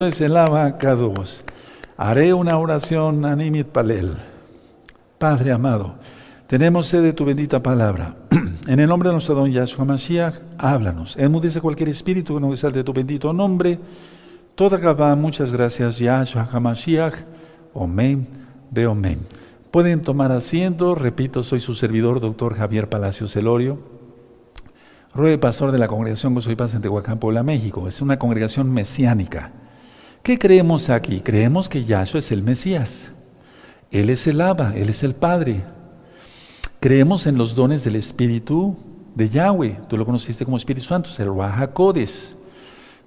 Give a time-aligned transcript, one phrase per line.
[0.00, 1.44] es el abacados.
[1.96, 4.12] Haré una oración animit palel.
[5.18, 5.96] Padre amado,
[6.46, 8.14] tenemos sed de tu bendita palabra.
[8.68, 11.16] en el nombre de nuestro don Yahshua Mashiach, háblanos.
[11.16, 13.80] Enmudece cualquier espíritu que no salte de tu bendito nombre.
[14.54, 17.14] Toda Gabá, muchas gracias, Yahshua HaMashiach.
[17.74, 18.28] Omen,
[18.70, 19.26] ve omen.
[19.72, 20.94] Pueden tomar asiento.
[20.94, 23.80] Repito, soy su servidor, doctor Javier Palacios Celorio.
[25.12, 27.88] Ruede pastor de la congregación Gozo y Paz en Tehuacán, Puebla, México.
[27.88, 29.50] Es una congregación mesiánica
[30.22, 31.20] ¿Qué creemos aquí?
[31.20, 33.10] Creemos que Yahshua es el Mesías.
[33.90, 35.62] Él es el Abba, Él es el Padre.
[36.80, 38.76] Creemos en los dones del Espíritu
[39.14, 39.80] de Yahweh.
[39.88, 42.36] Tú lo conociste como Espíritu Santo, el Rahakodes.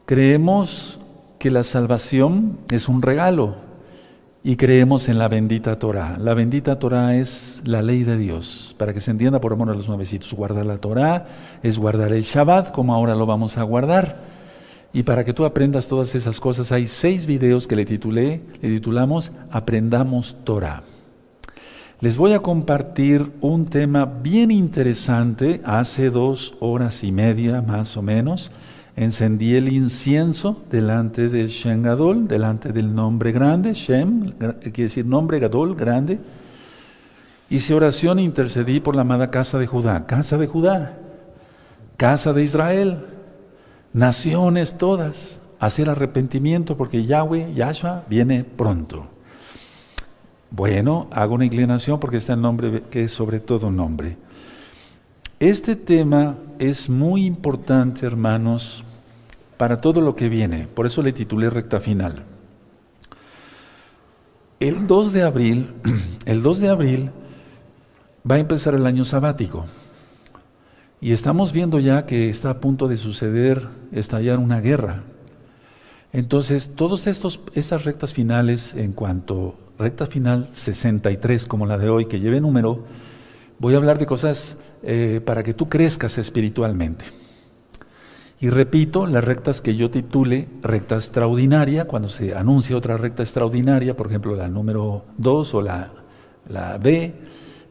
[0.06, 1.00] Creemos
[1.40, 3.56] que la salvación es un regalo
[4.44, 6.18] y creemos en la bendita Torah.
[6.20, 8.76] La bendita Torah es la ley de Dios.
[8.78, 11.28] Para que se entienda por amor a los nuevecitos, guardar la Torah
[11.62, 14.31] es guardar el Shabbat como ahora lo vamos a guardar.
[14.94, 18.70] Y para que tú aprendas todas esas cosas, hay seis videos que le titulé, le
[18.70, 20.84] titulamos Aprendamos Torah.
[22.02, 25.62] Les voy a compartir un tema bien interesante.
[25.64, 28.52] Hace dos horas y media más o menos,
[28.98, 35.40] encendí el incienso delante del Shem Gadol, delante del nombre grande, Shem, quiere decir nombre
[35.40, 36.20] Gadol, grande.
[37.50, 40.98] Hice oración e intercedí por la amada casa de Judá, casa de Judá,
[41.98, 43.06] casa de Israel,
[43.94, 49.08] naciones todas, hacer arrepentimiento porque Yahweh, Yahshua, viene pronto.
[50.50, 54.18] Bueno, hago una inclinación porque está el nombre que es sobre todo nombre.
[55.40, 58.84] Este tema es muy importante, hermanos,
[59.58, 60.68] para todo lo que viene.
[60.68, 62.24] Por eso le titulé recta final.
[64.60, 65.74] El 2 de abril,
[66.26, 67.12] el 2 de abril
[68.30, 69.66] va a empezar el año sabático.
[71.04, 75.02] Y estamos viendo ya que está a punto de suceder, estallar una guerra.
[76.14, 82.20] Entonces, todas estas rectas finales, en cuanto recta final 63 como la de hoy, que
[82.20, 82.84] lleve número,
[83.58, 87.06] voy a hablar de cosas eh, para que tú crezcas espiritualmente.
[88.40, 93.96] Y repito, las rectas que yo titule recta extraordinaria, cuando se anuncia otra recta extraordinaria,
[93.96, 95.92] por ejemplo la número 2 o la,
[96.48, 97.14] la B,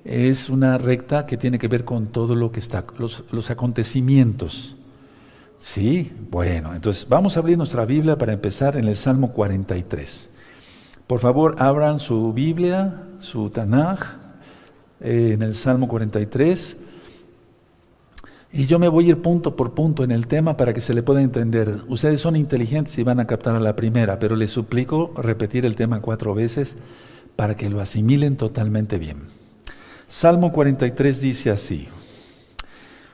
[0.05, 4.77] es una recta que tiene que ver con todo lo que está, los, acontecimientos.
[5.59, 10.31] Sí, bueno, entonces vamos a abrir nuestra Biblia para empezar en el Salmo 43.
[11.07, 14.01] Por favor, abran su Biblia, su Tanaj,
[15.01, 16.79] eh, en el Salmo 43.
[18.53, 20.95] Y yo me voy a ir punto por punto en el tema para que se
[20.95, 21.83] le pueda entender.
[21.89, 25.77] Ustedes son inteligentes y van a captar a la primera, pero les suplico repetir el
[25.77, 26.77] tema cuatro veces
[27.37, 29.40] para que lo asimilen totalmente bien.
[30.11, 31.87] Salmo 43 dice así,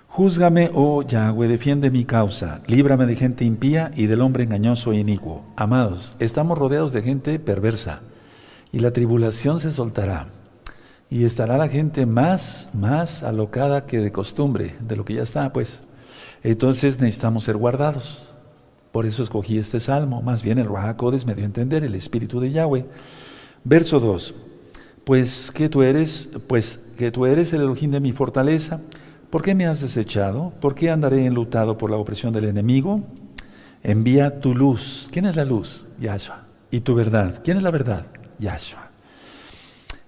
[0.09, 4.97] Júzgame, oh Yahweh, defiende mi causa, líbrame de gente impía y del hombre engañoso e
[4.97, 5.45] inicuo.
[5.57, 8.01] Amados, estamos rodeados de gente perversa
[8.73, 10.29] y la tribulación se soltará
[11.11, 15.53] y estará la gente más, más alocada que de costumbre, de lo que ya está,
[15.53, 15.83] pues.
[16.43, 18.33] Entonces necesitamos ser guardados.
[18.91, 22.41] Por eso escogí este salmo, más bien el Rahakodes me dio a entender el espíritu
[22.41, 22.87] de Yahweh.
[23.65, 24.35] Verso 2
[25.07, 28.81] pues que tú eres, pues que tú eres el Elohim de mi fortaleza.
[29.31, 30.53] ¿Por qué me has desechado?
[30.61, 33.05] ¿Por qué andaré enlutado por la opresión del enemigo?
[33.85, 35.09] Envía tu luz.
[35.13, 35.87] ¿Quién es la luz?
[36.01, 36.43] Yahshua.
[36.73, 37.41] Y tu verdad.
[37.45, 38.07] ¿Quién es la verdad?
[38.41, 38.91] Yahshua.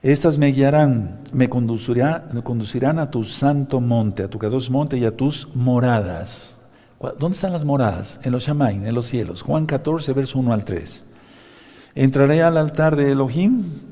[0.02, 4.98] Estas me guiarán, me conducirán, me conducirán a tu santo monte, a tu cados monte
[4.98, 6.58] y a tus moradas.
[7.20, 8.18] ¿Dónde están las moradas?
[8.24, 9.42] En los Shamain, en los cielos.
[9.42, 11.04] Juan 14, verso 1 al 3.
[11.94, 13.87] Entraré al altar de Elohim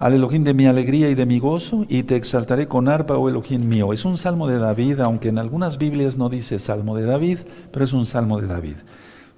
[0.00, 3.28] al Elohim de mi alegría y de mi gozo, y te exaltaré con arpa, oh
[3.28, 3.92] Elohim mío.
[3.92, 7.40] Es un salmo de David, aunque en algunas Biblias no dice salmo de David,
[7.70, 8.76] pero es un salmo de David.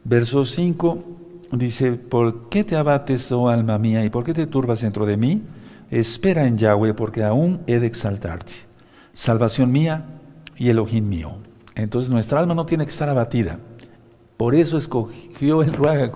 [0.05, 1.03] Verso 5
[1.51, 5.17] dice, ¿por qué te abates, oh alma mía, y por qué te turbas dentro de
[5.17, 5.43] mí?
[5.91, 8.53] Espera en Yahweh, porque aún he de exaltarte.
[9.13, 10.05] Salvación mía
[10.57, 11.39] y Elohim mío.
[11.75, 13.59] Entonces nuestra alma no tiene que estar abatida.
[14.37, 16.13] Por eso escogió el Ruaga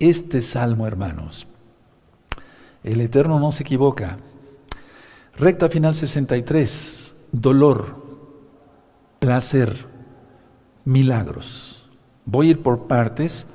[0.00, 1.46] este salmo, hermanos.
[2.84, 4.18] El Eterno no se equivoca.
[5.36, 7.14] Recta final 63.
[7.32, 7.96] Dolor,
[9.18, 9.86] placer,
[10.84, 11.88] milagros.
[12.24, 13.46] Voy a ir por partes.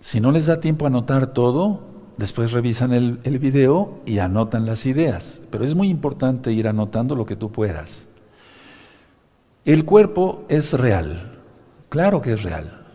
[0.00, 1.80] Si no les da tiempo a anotar todo,
[2.16, 5.40] después revisan el, el video y anotan las ideas.
[5.50, 8.08] Pero es muy importante ir anotando lo que tú puedas.
[9.64, 11.40] El cuerpo es real.
[11.88, 12.86] Claro que es real.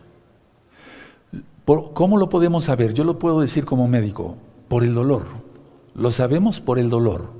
[1.64, 2.94] ¿Cómo lo podemos saber?
[2.94, 4.36] Yo lo puedo decir como médico,
[4.68, 5.41] por el dolor.
[5.94, 7.32] Lo sabemos por el dolor.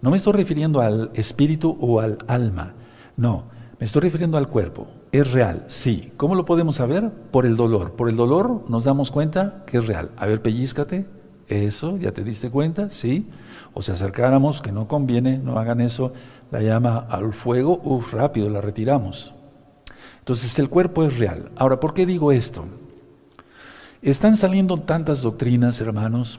[0.00, 2.74] No me estoy refiriendo al espíritu o al alma.
[3.16, 3.44] No,
[3.80, 4.88] me estoy refiriendo al cuerpo.
[5.10, 6.12] es real, sí.
[6.16, 7.10] ¿Cómo lo podemos saber?
[7.30, 7.92] Por el dolor.
[7.92, 10.10] Por el dolor nos damos cuenta que es real.
[10.16, 11.06] A ver, pellizcate.
[11.48, 12.90] Eso, ¿ya te diste cuenta?
[12.90, 13.26] Sí.
[13.72, 16.12] O si acercáramos, que no conviene, no hagan eso,
[16.50, 19.34] la llama al fuego, uff, rápido, la retiramos.
[20.18, 21.50] Entonces el cuerpo es real.
[21.56, 22.66] Ahora, ¿por qué digo esto?
[24.02, 26.38] Están saliendo tantas doctrinas, hermanos,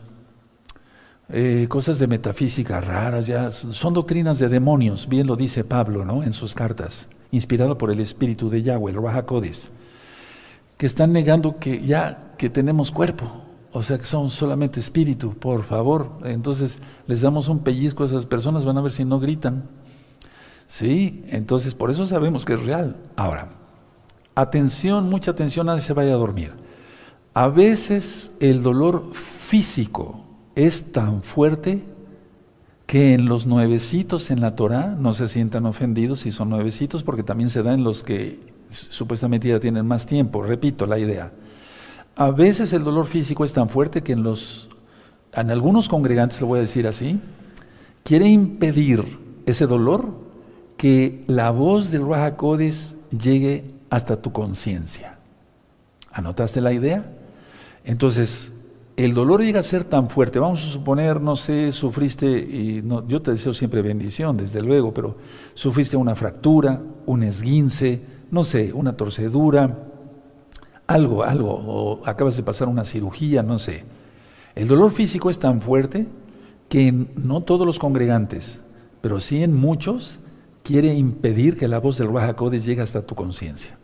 [1.32, 6.24] eh, cosas de metafísica raras, ya son doctrinas de demonios, bien lo dice Pablo ¿no?
[6.24, 9.26] en sus cartas inspirado por el Espíritu de Yahweh, el Raja
[10.78, 15.64] que están negando que ya que tenemos cuerpo, o sea que somos solamente espíritu, por
[15.64, 16.20] favor.
[16.24, 19.64] Entonces les damos un pellizco a esas personas, van a ver si no gritan.
[20.68, 22.96] Sí, entonces por eso sabemos que es real.
[23.16, 23.50] Ahora,
[24.36, 26.54] atención, mucha atención, nadie se vaya a dormir.
[27.34, 30.29] A veces el dolor físico
[30.66, 31.84] es tan fuerte
[32.86, 37.24] que en los nuevecitos en la Torah no se sientan ofendidos si son nuevecitos, porque
[37.24, 38.40] también se da en los que
[38.70, 40.42] supuestamente ya tienen más tiempo.
[40.42, 41.32] Repito la idea.
[42.16, 44.70] A veces el dolor físico es tan fuerte que en los,
[45.34, 47.20] en algunos congregantes, lo voy a decir así,
[48.04, 50.10] quiere impedir ese dolor
[50.76, 55.20] que la voz del Rahakodes llegue hasta tu conciencia.
[56.12, 57.06] ¿Anotaste la idea?
[57.84, 58.52] Entonces,
[59.06, 63.08] el dolor llega a ser tan fuerte, vamos a suponer, no sé, sufriste, y no,
[63.08, 65.16] yo te deseo siempre bendición, desde luego, pero
[65.54, 69.88] sufriste una fractura, un esguince, no sé, una torcedura,
[70.86, 73.86] algo, algo, o acabas de pasar una cirugía, no sé.
[74.54, 76.06] El dolor físico es tan fuerte
[76.68, 78.62] que no todos los congregantes,
[79.00, 80.20] pero sí en muchos,
[80.62, 83.78] quiere impedir que la voz del Rahakodes llegue hasta tu conciencia.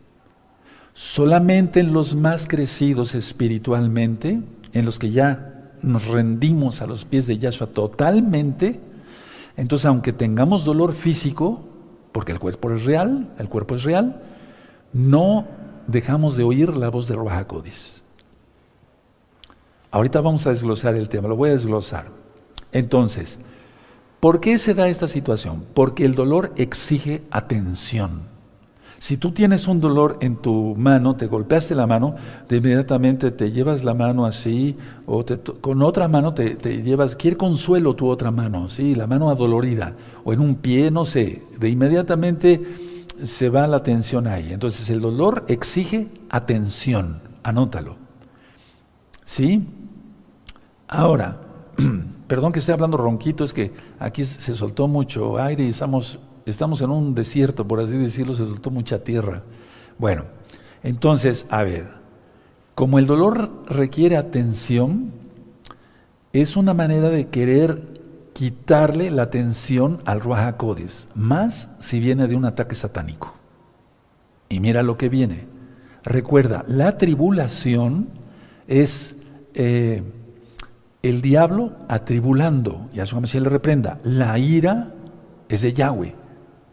[0.93, 4.41] Solamente en los más crecidos espiritualmente,
[4.75, 8.79] en los que ya nos rendimos a los pies de Yahshua totalmente,
[9.57, 11.63] entonces aunque tengamos dolor físico,
[12.11, 14.21] porque el cuerpo es real, el cuerpo es real,
[14.91, 15.47] no
[15.87, 18.03] dejamos de oír la voz de Ruajakodis.
[19.91, 22.07] Ahorita vamos a desglosar el tema, lo voy a desglosar.
[22.73, 23.39] Entonces,
[24.19, 25.65] ¿por qué se da esta situación?
[25.73, 28.34] Porque el dolor exige atención.
[29.05, 32.15] Si tú tienes un dolor en tu mano, te golpeaste la mano,
[32.49, 34.75] de inmediatamente te llevas la mano así,
[35.05, 35.23] o
[35.61, 39.93] con otra mano te, llevas, quiere consuelo tu otra mano, sí, la mano adolorida,
[40.23, 42.63] o en un pie, no sé, de inmediatamente
[43.21, 44.51] se va la atención ahí.
[44.51, 47.97] Entonces el dolor exige atención, anótalo.
[49.23, 49.67] ¿Sí?
[50.87, 51.41] Ahora,
[52.27, 56.81] perdón que esté hablando ronquito, es que aquí se soltó mucho aire y estamos estamos
[56.81, 59.43] en un desierto, por así decirlo, se soltó mucha tierra.
[59.97, 60.25] Bueno,
[60.83, 61.87] entonces, a ver,
[62.75, 65.11] como el dolor requiere atención,
[66.33, 68.01] es una manera de querer
[68.33, 70.61] quitarle la atención al Ruach
[71.15, 73.33] más si viene de un ataque satánico.
[74.49, 75.47] Y mira lo que viene.
[76.03, 78.09] Recuerda, la tribulación
[78.67, 79.15] es
[79.53, 80.03] eh,
[81.01, 83.97] el diablo atribulando, y a su le reprenda.
[84.03, 84.93] La ira
[85.47, 86.24] es de Yahweh.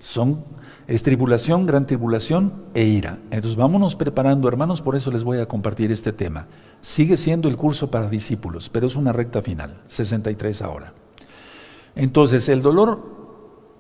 [0.03, 0.43] Son,
[0.89, 3.21] es tribulación, gran tribulación e ira.
[3.31, 6.49] Entonces vámonos preparando, hermanos, por eso les voy a compartir este tema.
[6.81, 10.93] Sigue siendo el curso para discípulos, pero es una recta final, 63 ahora.
[11.95, 13.01] Entonces, el dolor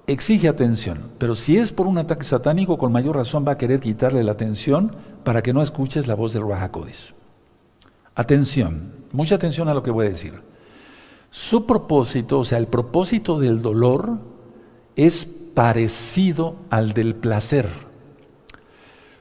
[0.07, 3.81] exige atención, pero si es por un ataque satánico, con mayor razón va a querer
[3.81, 4.95] quitarle la atención
[5.25, 7.15] para que no escuches la voz del Rahakodis.
[8.15, 10.35] Atención, mucha atención a lo que voy a decir.
[11.31, 14.21] Su propósito, o sea, el propósito del dolor
[14.95, 17.69] es parecido al del placer.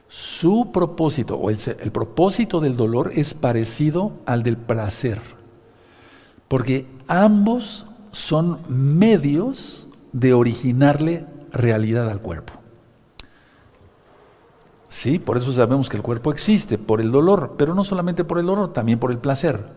[0.08, 5.20] Su propósito, o el, propósito del dolor es parecido al del placer,
[6.48, 12.52] porque ambos son medios de originarle realidad al cuerpo.
[14.88, 18.38] Sí, por eso sabemos que el cuerpo existe, por el dolor, pero no solamente por
[18.38, 19.70] el dolor, también por el placer.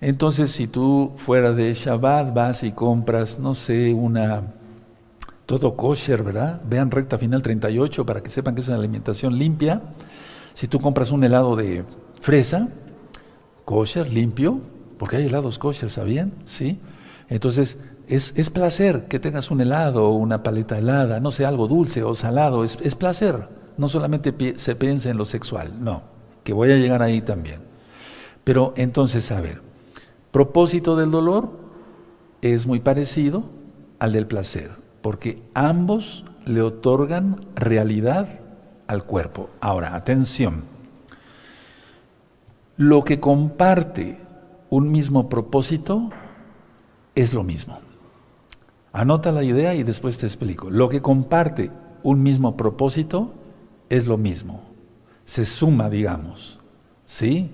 [0.00, 4.55] Entonces, si tú fuera de Shabbat vas y compras, no sé, una
[5.46, 6.60] todo kosher, ¿verdad?
[6.68, 9.80] Vean recta final 38 para que sepan que es una alimentación limpia.
[10.54, 11.84] Si tú compras un helado de
[12.20, 12.68] fresa,
[13.64, 14.60] kosher, limpio,
[14.98, 16.32] porque hay helados kosher, ¿sabían?
[16.44, 16.80] Sí.
[17.28, 21.68] Entonces, es, es, placer que tengas un helado o una paleta helada, no sé, algo
[21.68, 23.48] dulce o salado, es, es placer.
[23.78, 26.02] No solamente se piensa en lo sexual, no,
[26.44, 27.60] que voy a llegar ahí también.
[28.42, 29.60] Pero entonces, a ver,
[30.32, 31.50] propósito del dolor
[32.42, 33.44] es muy parecido
[33.98, 38.40] al del placer porque ambos le otorgan realidad
[38.88, 39.50] al cuerpo.
[39.60, 40.64] Ahora, atención,
[42.76, 44.18] lo que comparte
[44.68, 46.10] un mismo propósito
[47.14, 47.78] es lo mismo.
[48.92, 50.70] Anota la idea y después te explico.
[50.70, 51.70] Lo que comparte
[52.02, 53.32] un mismo propósito
[53.88, 54.64] es lo mismo.
[55.24, 56.58] Se suma, digamos.
[57.04, 57.52] ¿Sí?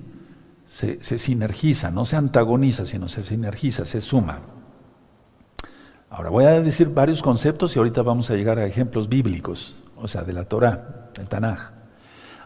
[0.67, 4.41] Se, se sinergiza, no se antagoniza, sino se sinergiza, se suma.
[6.13, 10.07] Ahora voy a decir varios conceptos y ahorita vamos a llegar a ejemplos bíblicos, o
[10.07, 11.71] sea, de la Torah, del Tanaj.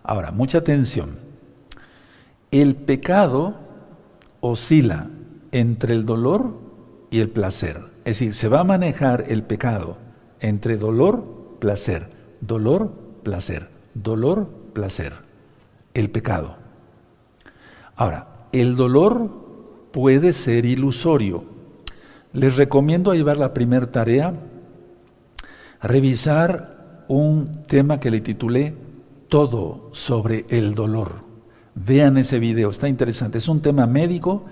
[0.04, 1.18] Ahora, mucha atención.
[2.52, 3.56] El pecado
[4.38, 5.08] oscila
[5.50, 6.60] entre el dolor
[7.10, 7.78] y el placer.
[8.04, 9.98] Es decir, se va a manejar el pecado
[10.38, 12.08] entre dolor, placer,
[12.40, 12.92] dolor,
[13.24, 15.12] placer, dolor, placer.
[15.92, 16.56] El pecado.
[17.96, 19.28] Ahora, el dolor
[19.90, 21.55] puede ser ilusorio
[22.36, 24.34] les recomiendo llevar la primera tarea,
[25.80, 28.74] revisar un tema que le titulé
[29.28, 31.24] Todo sobre el dolor.
[31.74, 33.38] Vean ese video, está interesante.
[33.38, 34.44] Es un tema médico,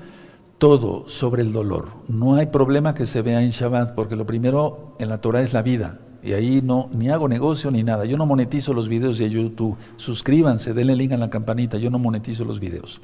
[0.56, 1.88] todo sobre el dolor.
[2.08, 5.52] No hay problema que se vea en Shabbat, porque lo primero en la Torah es
[5.52, 6.00] la vida.
[6.22, 8.06] Y ahí no, ni hago negocio ni nada.
[8.06, 9.76] Yo no monetizo los videos de YouTube.
[9.96, 11.76] Suscríbanse, denle link a la campanita.
[11.76, 13.02] Yo no monetizo los videos.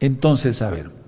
[0.00, 1.01] Entonces, a ver,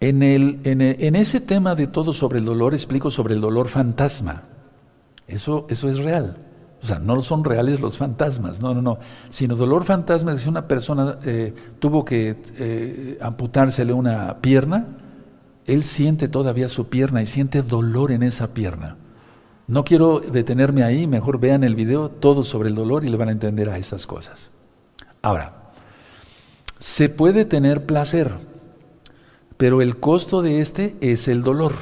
[0.00, 4.42] en, el, en, ese tema de todo sobre el dolor explico sobre el dolor fantasma.
[5.26, 6.36] Eso, eso es real.
[6.82, 8.98] O sea, no son reales los fantasmas, no, no, no.
[9.30, 14.86] Sino dolor fantasma es si una persona eh, tuvo que eh, amputársele una pierna,
[15.66, 18.96] él siente todavía su pierna y siente dolor en esa pierna.
[19.66, 23.30] No quiero detenerme ahí, mejor vean el video todo sobre el dolor y le van
[23.30, 24.50] a entender a esas cosas.
[25.22, 25.72] Ahora,
[26.78, 28.32] se puede tener placer
[29.56, 31.72] pero el costo de este es el dolor.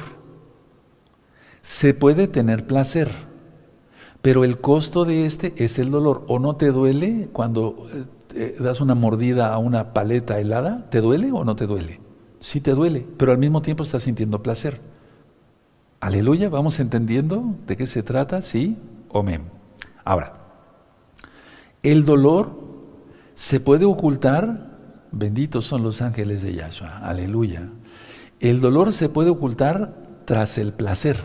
[1.61, 3.09] Se puede tener placer,
[4.21, 6.23] pero el costo de este es el dolor.
[6.27, 7.87] ¿O no te duele cuando
[8.33, 10.89] eh, das una mordida a una paleta helada?
[10.89, 11.99] ¿Te duele o no te duele?
[12.39, 14.79] Sí te duele, pero al mismo tiempo estás sintiendo placer.
[15.99, 18.77] Aleluya, vamos entendiendo de qué se trata, sí,
[19.13, 19.43] amén.
[20.03, 20.33] Ahora,
[21.81, 22.59] el dolor
[23.33, 24.64] se puede ocultar
[25.15, 26.97] Benditos son los ángeles de Yahshua.
[26.97, 27.69] Aleluya.
[28.41, 29.95] El dolor se puede ocultar
[30.25, 31.15] tras el placer.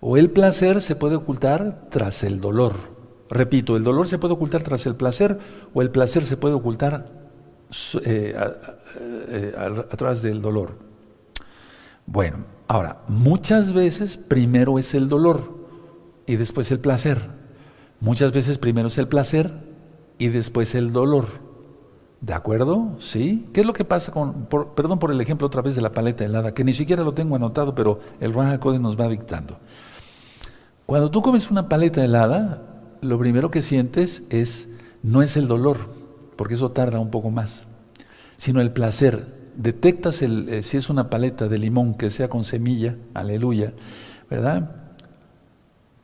[0.00, 2.72] O el placer se puede ocultar tras el dolor.
[3.28, 5.38] Repito, el dolor se puede ocultar tras el placer
[5.74, 7.10] o el placer se puede ocultar
[8.04, 8.34] eh,
[9.28, 9.54] eh,
[9.92, 10.78] atrás del dolor.
[12.06, 15.58] Bueno, ahora, muchas veces primero es el dolor
[16.26, 17.20] y después el placer.
[18.00, 19.52] Muchas veces primero es el placer
[20.16, 21.45] y después el dolor.
[22.20, 22.96] ¿De acuerdo?
[22.98, 23.46] ¿Sí?
[23.52, 26.24] ¿Qué es lo que pasa con, perdón por el ejemplo otra vez de la paleta
[26.24, 29.58] helada, que ni siquiera lo tengo anotado, pero el Raja Code nos va dictando.
[30.86, 32.62] Cuando tú comes una paleta helada,
[33.02, 34.68] lo primero que sientes es,
[35.02, 35.78] no es el dolor,
[36.36, 37.66] porque eso tarda un poco más,
[38.38, 39.34] sino el placer.
[39.56, 43.74] Detectas el, eh, si es una paleta de limón que sea con semilla, aleluya,
[44.30, 44.92] ¿verdad?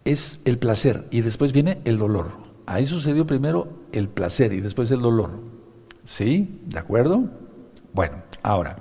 [0.04, 2.32] Es el placer y después viene el dolor.
[2.66, 5.61] Ahí sucedió primero el placer y después el dolor.
[6.04, 6.60] ¿Sí?
[6.66, 7.24] ¿De acuerdo?
[7.92, 8.76] Bueno, ahora,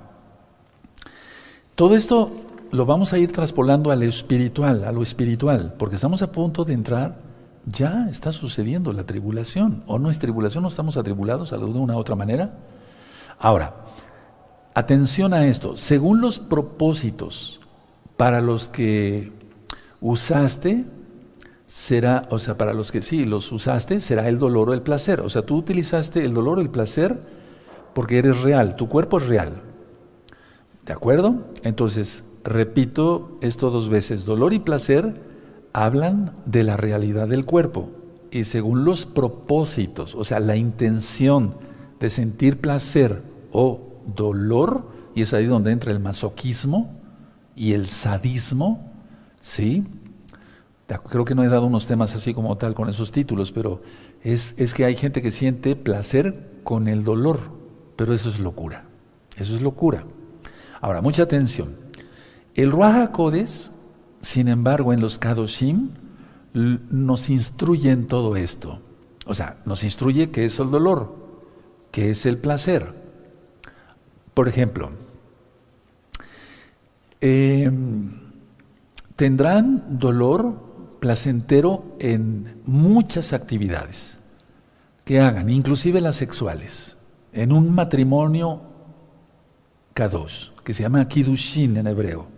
[1.74, 2.30] todo esto
[2.70, 6.64] lo vamos a ir traspolando a lo espiritual, a lo espiritual, porque estamos a punto
[6.64, 7.20] de entrar,
[7.66, 11.98] ya está sucediendo la tribulación, o no es tribulación, no estamos atribulados de una u
[11.98, 12.58] otra manera.
[13.38, 13.74] Ahora,
[14.74, 17.60] atención a esto, según los propósitos
[18.16, 19.32] para los que
[20.00, 20.86] usaste,
[21.72, 25.22] será, o sea, para los que sí los usaste, será el dolor o el placer.
[25.22, 27.18] O sea, tú utilizaste el dolor o el placer
[27.94, 29.62] porque eres real, tu cuerpo es real.
[30.84, 31.46] ¿De acuerdo?
[31.62, 35.14] Entonces, repito esto dos veces, dolor y placer
[35.72, 37.88] hablan de la realidad del cuerpo
[38.30, 41.54] y según los propósitos, o sea, la intención
[42.00, 43.80] de sentir placer o
[44.14, 47.00] dolor, y es ahí donde entra el masoquismo
[47.56, 48.92] y el sadismo,
[49.40, 49.86] ¿sí?
[50.86, 53.82] Creo que no he dado unos temas así como tal con esos títulos, pero
[54.22, 57.40] es, es que hay gente que siente placer con el dolor,
[57.96, 58.84] pero eso es locura.
[59.36, 60.04] Eso es locura.
[60.80, 61.76] Ahora, mucha atención.
[62.54, 63.10] El Ruach
[64.20, 65.90] sin embargo, en los Kadoshim,
[66.54, 68.80] nos instruye en todo esto.
[69.26, 71.14] O sea, nos instruye qué es el dolor,
[71.90, 72.92] qué es el placer.
[74.34, 74.90] Por ejemplo,
[77.20, 78.20] em,
[79.16, 80.71] tendrán dolor
[81.02, 84.20] placentero en muchas actividades
[85.04, 86.96] que hagan, inclusive las sexuales,
[87.32, 88.62] en un matrimonio
[89.94, 92.28] kadosh, que se llama kidushin en hebreo.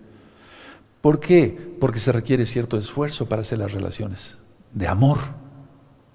[1.03, 1.77] ¿Por qué?
[1.79, 4.39] Porque se requiere cierto esfuerzo para hacer las relaciones
[4.73, 5.19] de amor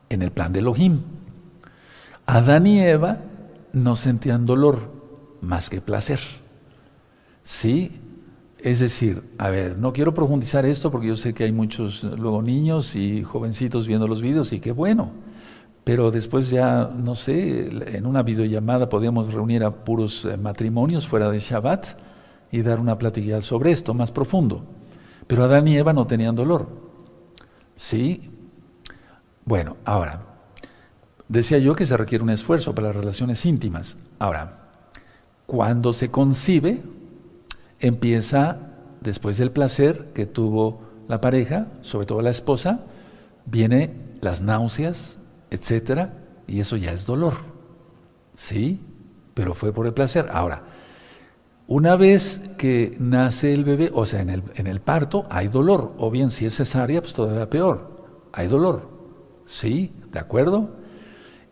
[0.09, 1.03] en el plan de Elohim.
[2.25, 3.19] Adán y Eva
[3.73, 4.91] no sentían dolor
[5.39, 6.19] más que placer.
[7.43, 8.01] Sí,
[8.61, 12.41] Es decir, a ver, no quiero profundizar esto porque yo sé que hay muchos luego
[12.41, 15.11] niños y jovencitos viendo los vídeos y qué bueno.
[15.85, 21.31] Pero después ya, no sé, en una videollamada podíamos reunir a puros eh, matrimonios fuera
[21.31, 21.85] de Shabbat
[22.51, 24.65] y dar una plática sobre esto más profundo.
[25.25, 26.67] Pero Adán y Eva no tenían dolor.
[27.75, 28.29] ¿Sí?
[29.45, 30.21] Bueno, ahora,
[31.29, 33.97] decía yo que se requiere un esfuerzo para las relaciones íntimas.
[34.19, 34.69] Ahora,
[35.45, 36.83] cuando se concibe,
[37.79, 38.57] empieza,
[39.01, 42.81] después del placer que tuvo la pareja, sobre todo la esposa,
[43.45, 45.19] viene las náuseas,
[45.49, 46.13] etcétera,
[46.47, 47.33] y eso ya es dolor.
[48.35, 48.81] ¿Sí?
[49.33, 50.29] Pero fue por el placer.
[50.31, 50.63] Ahora,
[51.67, 55.93] una vez que nace el bebé, o sea, en el, en el parto hay dolor,
[55.97, 57.95] o bien si es cesárea, pues todavía peor,
[58.33, 58.89] hay dolor.
[59.45, 59.93] ¿Sí?
[60.11, 60.69] ¿De acuerdo?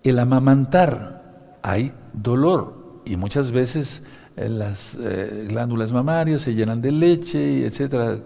[0.03, 4.03] El amamantar, hay dolor, y muchas veces
[4.37, 8.19] las eh, glándulas mamarias se llenan de leche, etcétera,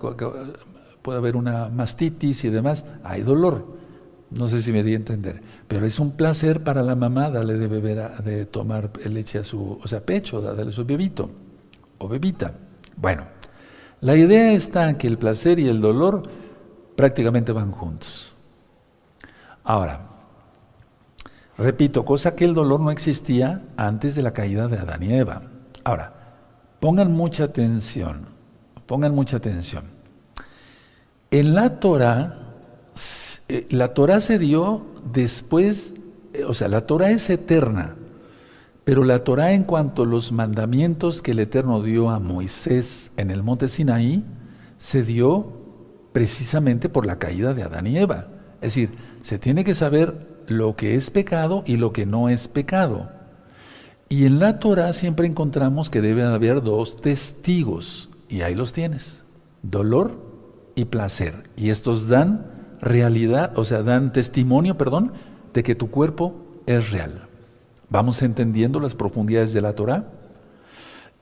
[1.01, 3.80] puede haber una mastitis y demás, hay dolor.
[4.30, 7.58] No sé si me di a entender, pero es un placer para la mamá darle
[7.58, 11.30] de beber, de tomar leche a su, o sea, pecho, darle a su bebito
[11.98, 12.53] o bebita.
[12.96, 13.24] Bueno,
[14.00, 16.24] la idea está que el placer y el dolor
[16.96, 18.34] prácticamente van juntos.
[19.63, 20.08] Ahora,
[21.58, 25.44] repito, cosa que el dolor no existía antes de la caída de Adán y Eva.
[25.83, 26.13] Ahora,
[26.79, 28.25] pongan mucha atención,
[28.85, 29.85] pongan mucha atención.
[31.31, 32.39] En la Torah,
[33.47, 35.93] eh, la Torah se dio después,
[36.33, 37.95] eh, o sea, la Torah es eterna,
[38.83, 43.31] pero la Torah en cuanto a los mandamientos que el Eterno dio a Moisés en
[43.31, 44.23] el monte Sinaí,
[44.77, 45.53] se dio
[46.11, 48.27] precisamente por la caída de Adán y Eva.
[48.55, 52.47] Es decir, se tiene que saber lo que es pecado y lo que no es
[52.47, 53.09] pecado.
[54.12, 59.24] Y en la Torah siempre encontramos que debe haber dos testigos, y ahí los tienes,
[59.63, 60.20] dolor
[60.75, 61.50] y placer.
[61.56, 65.13] Y estos dan realidad, o sea, dan testimonio, perdón,
[65.53, 67.30] de que tu cuerpo es real.
[67.88, 70.12] ¿Vamos entendiendo las profundidades de la Torah?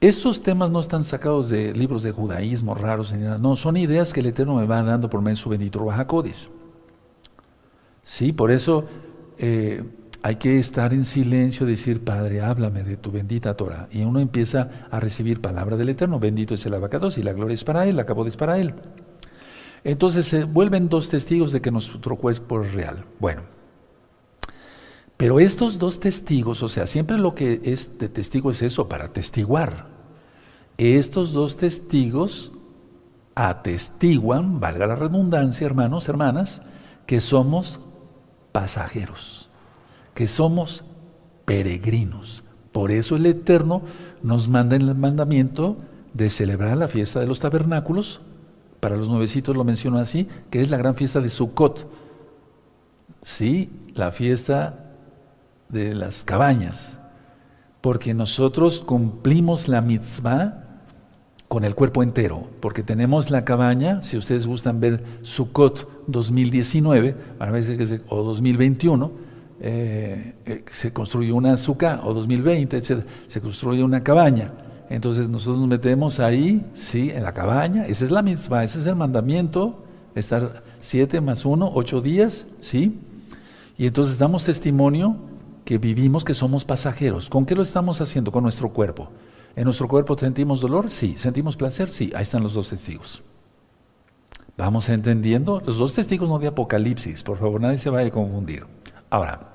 [0.00, 4.12] Estos temas no están sacados de libros de judaísmo raros ni nada, no, son ideas
[4.12, 6.50] que el Eterno me va dando por medio de su bendito Bajacodes.
[8.02, 8.84] Sí, por eso
[9.38, 9.84] eh,
[10.22, 13.88] hay que estar en silencio, decir, Padre, háblame de tu bendita Torah.
[13.90, 17.54] Y uno empieza a recibir palabra del Eterno, bendito es el abacados y la gloria
[17.54, 18.74] es para Él, la cabot es para Él.
[19.82, 23.04] Entonces se vuelven dos testigos de que nuestro cuerpo es real.
[23.18, 23.42] Bueno,
[25.16, 29.12] pero estos dos testigos, o sea, siempre lo que es de testigo es eso, para
[29.12, 29.88] testiguar.
[30.76, 32.52] Estos dos testigos
[33.34, 36.60] atestiguan, valga la redundancia, hermanos, hermanas,
[37.06, 37.80] que somos
[38.52, 39.49] pasajeros
[40.20, 40.84] que somos
[41.46, 42.44] peregrinos.
[42.72, 43.80] Por eso el Eterno
[44.22, 45.78] nos manda en el mandamiento
[46.12, 48.20] de celebrar la fiesta de los tabernáculos,
[48.80, 51.90] para los nuevecitos lo menciono así, que es la gran fiesta de Sukkot.
[53.22, 54.90] Sí, la fiesta
[55.70, 56.98] de las cabañas,
[57.80, 60.82] porque nosotros cumplimos la mitzvah
[61.48, 67.16] con el cuerpo entero, porque tenemos la cabaña, si ustedes gustan ver Sukkot 2019,
[68.10, 69.29] o 2021,
[69.60, 73.04] eh, eh, se construyó una azúcar o 2020, etc.
[73.26, 74.52] Se construye una cabaña.
[74.88, 77.86] Entonces nosotros nos metemos ahí, sí, en la cabaña.
[77.86, 79.84] Esa es la misma, ese es el mandamiento.
[80.14, 82.98] Estar siete más uno, ocho días, sí.
[83.78, 85.16] Y entonces damos testimonio
[85.64, 87.28] que vivimos, que somos pasajeros.
[87.28, 88.32] ¿Con qué lo estamos haciendo?
[88.32, 89.10] Con nuestro cuerpo.
[89.54, 90.90] ¿En nuestro cuerpo sentimos dolor?
[90.90, 91.14] Sí.
[91.16, 91.88] ¿Sentimos placer?
[91.90, 92.10] Sí.
[92.14, 93.22] Ahí están los dos testigos.
[94.60, 95.62] ¿Vamos entendiendo?
[95.64, 98.66] Los dos testigos no de Apocalipsis, por favor, nadie se vaya a confundir.
[99.08, 99.49] Ahora,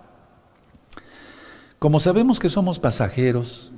[1.85, 3.71] como sabemos que somos pasajeros,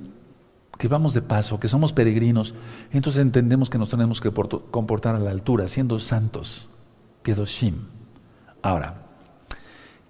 [0.78, 2.54] que vamos de paso, que somos peregrinos,
[2.90, 4.32] entonces entendemos que nos tenemos que
[4.70, 6.70] comportar a la altura, siendo santos,
[7.22, 7.74] kedoshim.
[8.62, 9.02] Ahora,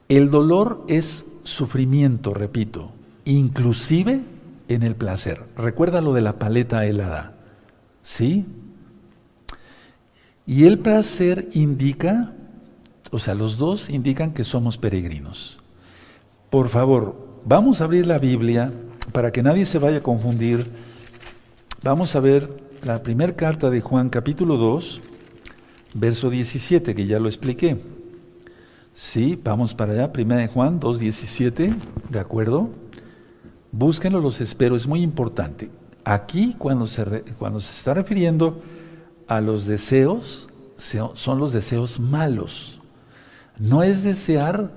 [0.09, 2.93] el dolor es sufrimiento, repito,
[3.25, 4.21] inclusive
[4.69, 5.43] en el placer.
[5.57, 7.35] Recuerda lo de la paleta helada,
[8.05, 8.47] ¿sí?
[10.47, 12.33] Y el placer indica,
[13.11, 15.59] o sea, los dos indican que somos peregrinos.
[16.49, 18.72] Por favor, vamos a abrir la Biblia
[19.12, 20.66] para que nadie se vaya a confundir.
[21.83, 22.48] Vamos a ver
[22.85, 25.01] la primera carta de Juan capítulo 2,
[25.94, 27.81] verso 17, que ya lo expliqué.
[28.94, 31.72] Sí, vamos para allá, primera de Juan 2, 17,
[32.11, 32.70] ¿de acuerdo?
[33.70, 35.70] Búsquenlo, los espero, es muy importante.
[36.05, 37.05] Aquí, cuando se,
[37.38, 38.61] cuando se está refiriendo
[39.27, 42.81] a los deseos, son los deseos malos.
[43.59, 44.70] No es desear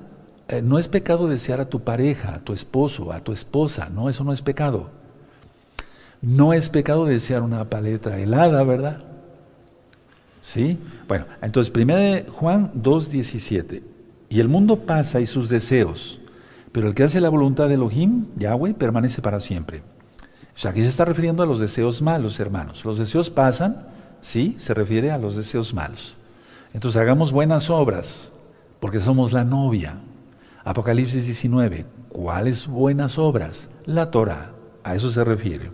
[0.51, 4.09] eh, no es pecado desear a tu pareja, a tu esposo, a tu esposa, no,
[4.09, 4.89] eso no es pecado.
[6.21, 9.01] No es pecado desear una paleta helada, ¿verdad?
[10.41, 10.77] ¿Sí?
[11.07, 13.81] Bueno, entonces, 1 Juan 2.17.
[14.29, 16.19] Y el mundo pasa y sus deseos,
[16.73, 19.83] pero el que hace la voluntad de Elohim, Yahweh, permanece para siempre.
[20.53, 22.83] O sea, aquí se está refiriendo a los deseos malos, hermanos.
[22.83, 23.87] Los deseos pasan,
[24.19, 26.17] sí, se refiere a los deseos malos.
[26.73, 28.33] Entonces hagamos buenas obras,
[28.81, 29.95] porque somos la novia.
[30.63, 33.69] Apocalipsis 19, ¿cuáles buenas obras?
[33.85, 35.71] La Torah, a eso se refiere.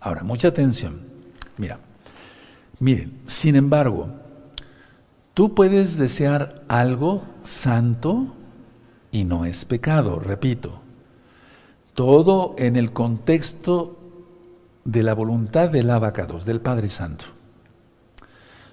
[0.00, 1.00] Ahora, mucha atención.
[1.58, 1.78] Mira,
[2.78, 4.08] miren, sin embargo,
[5.34, 8.34] tú puedes desear algo santo
[9.10, 10.80] y no es pecado, repito.
[11.94, 13.98] Todo en el contexto
[14.84, 17.24] de la voluntad del abacados, del Padre Santo.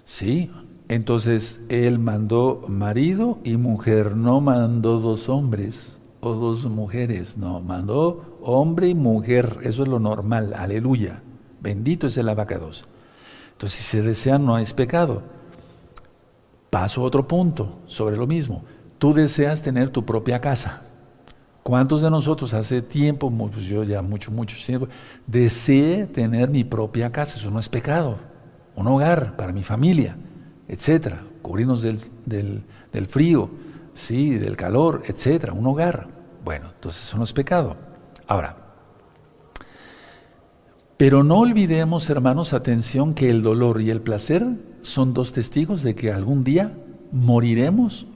[0.05, 0.51] ¿Sí?
[0.89, 8.37] Entonces él mandó marido y mujer, no mandó dos hombres o dos mujeres, no, mandó
[8.41, 11.21] hombre y mujer, eso es lo normal, aleluya.
[11.61, 12.85] Bendito es el abacados.
[13.53, 15.23] Entonces, si se desea, no es pecado.
[16.69, 18.65] Paso a otro punto sobre lo mismo.
[18.99, 20.81] Tú deseas tener tu propia casa.
[21.63, 24.89] ¿Cuántos de nosotros hace tiempo, pues yo ya mucho, mucho tiempo,
[25.25, 27.37] deseé tener mi propia casa?
[27.37, 28.17] Eso no es pecado.
[28.75, 30.17] Un hogar para mi familia,
[30.67, 31.23] etcétera.
[31.41, 33.49] Cubrirnos del, del frío,
[33.93, 35.53] sí, del calor, etcétera.
[35.53, 36.07] Un hogar.
[36.43, 37.75] Bueno, entonces eso no es pecado.
[38.27, 38.63] Ahora,
[40.97, 44.45] pero no olvidemos, hermanos, atención, que el dolor y el placer
[44.81, 46.77] son dos testigos de que algún día
[47.11, 48.07] moriremos.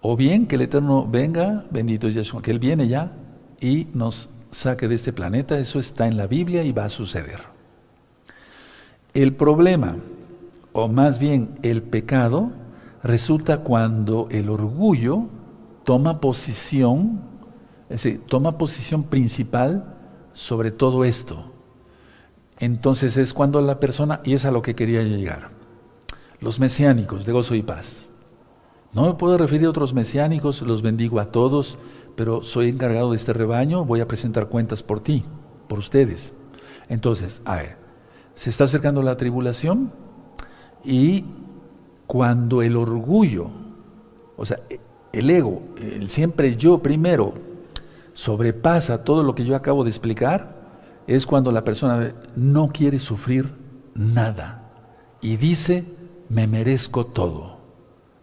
[0.00, 3.12] O bien que el Eterno venga, bendito es Yeshua, que Él viene ya
[3.60, 5.58] y nos saque de este planeta.
[5.58, 7.40] Eso está en la Biblia y va a suceder.
[9.14, 9.96] El problema,
[10.78, 12.52] o más bien el pecado,
[13.02, 15.26] resulta cuando el orgullo
[15.84, 17.20] toma posición,
[17.88, 19.96] es decir, toma posición principal
[20.32, 21.52] sobre todo esto.
[22.60, 25.50] Entonces es cuando la persona, y es a lo que quería llegar,
[26.40, 28.10] los mesiánicos de gozo y paz.
[28.92, 31.78] No me puedo referir a otros mesiánicos, los bendigo a todos,
[32.14, 35.24] pero soy encargado de este rebaño, voy a presentar cuentas por ti,
[35.68, 36.32] por ustedes.
[36.88, 37.76] Entonces, a ver,
[38.34, 39.92] se está acercando la tribulación
[40.84, 41.24] y
[42.06, 43.50] cuando el orgullo,
[44.36, 44.60] o sea,
[45.12, 47.34] el ego, el siempre yo primero,
[48.12, 50.58] sobrepasa todo lo que yo acabo de explicar,
[51.06, 53.52] es cuando la persona no quiere sufrir
[53.94, 54.70] nada
[55.20, 55.84] y dice,
[56.28, 57.58] me merezco todo.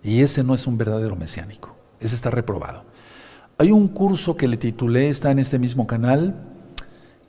[0.04, 2.84] Y ese no es un verdadero mesiánico, ese está reprobado.
[3.58, 6.36] Hay un curso que le titulé, está en este mismo canal,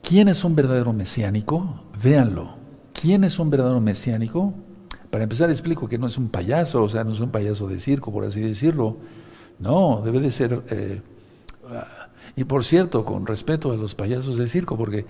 [0.01, 1.83] ¿quién es un verdadero mesiánico?
[2.01, 2.55] Véanlo.
[2.93, 4.53] ¿Quién es un verdadero mesiánico?
[5.09, 7.79] Para empezar explico que no es un payaso, o sea, no es un payaso de
[7.79, 8.97] circo, por así decirlo.
[9.59, 10.61] No, debe de ser...
[10.69, 11.01] Eh,
[11.69, 15.05] ah, y por cierto, con respeto a los payasos de circo, porque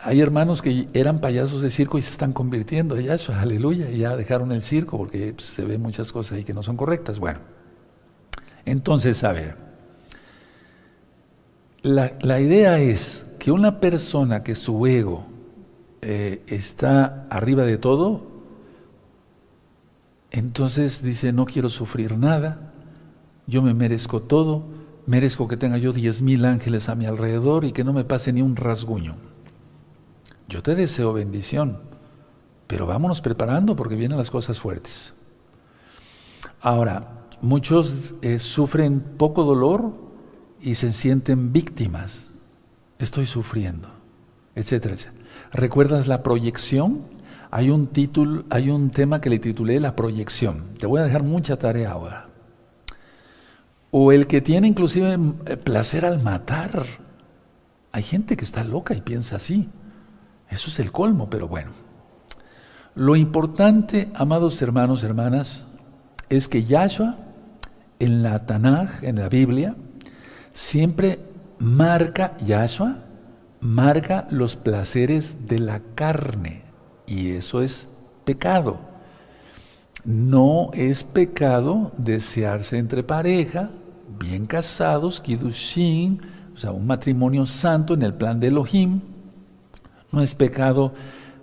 [0.00, 4.16] hay hermanos que eran payasos de circo y se están convirtiendo, eso, aleluya, y ya
[4.16, 7.18] dejaron el circo porque pues, se ven muchas cosas ahí que no son correctas.
[7.18, 7.40] Bueno,
[8.64, 9.56] entonces, a ver,
[11.82, 15.26] la, idea es que una persona que su ego
[16.00, 18.33] eh, está arriba de todo,
[20.34, 22.72] entonces dice, no quiero sufrir nada,
[23.46, 24.64] yo me merezco todo,
[25.06, 28.32] merezco que tenga yo diez mil ángeles a mi alrededor y que no me pase
[28.32, 29.14] ni un rasguño.
[30.48, 31.78] Yo te deseo bendición,
[32.66, 35.14] pero vámonos preparando porque vienen las cosas fuertes.
[36.60, 39.92] Ahora, muchos eh, sufren poco dolor
[40.60, 42.32] y se sienten víctimas.
[42.98, 43.88] Estoy sufriendo,
[44.56, 45.24] etcétera, etcétera.
[45.52, 47.13] ¿Recuerdas la proyección?
[47.56, 50.74] Hay un título, hay un tema que le titulé La proyección.
[50.76, 52.26] Te voy a dejar mucha tarea ahora.
[53.92, 56.84] O el que tiene inclusive eh, placer al matar.
[57.92, 59.68] Hay gente que está loca y piensa así.
[60.50, 61.70] Eso es el colmo, pero bueno.
[62.96, 65.64] Lo importante, amados hermanos, hermanas,
[66.30, 67.18] es que Yahshua
[68.00, 69.76] en la Tanaj, en la Biblia,
[70.52, 71.20] siempre
[71.60, 72.96] marca, Yahshua
[73.60, 76.64] marca los placeres de la carne.
[77.06, 77.88] Y eso es
[78.24, 78.78] pecado.
[80.04, 83.70] No es pecado desearse entre pareja,
[84.18, 86.20] bien casados, kiddushin,
[86.54, 89.00] o sea, un matrimonio santo en el plan de Elohim,
[90.12, 90.92] no es pecado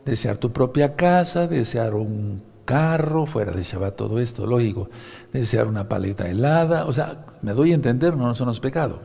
[0.06, 4.90] desear tu propia casa, desear un carro, fuera de Shabbat todo esto, lógico,
[5.34, 9.02] desear una paleta helada, o sea, me doy a entender, no, eso no es pecado.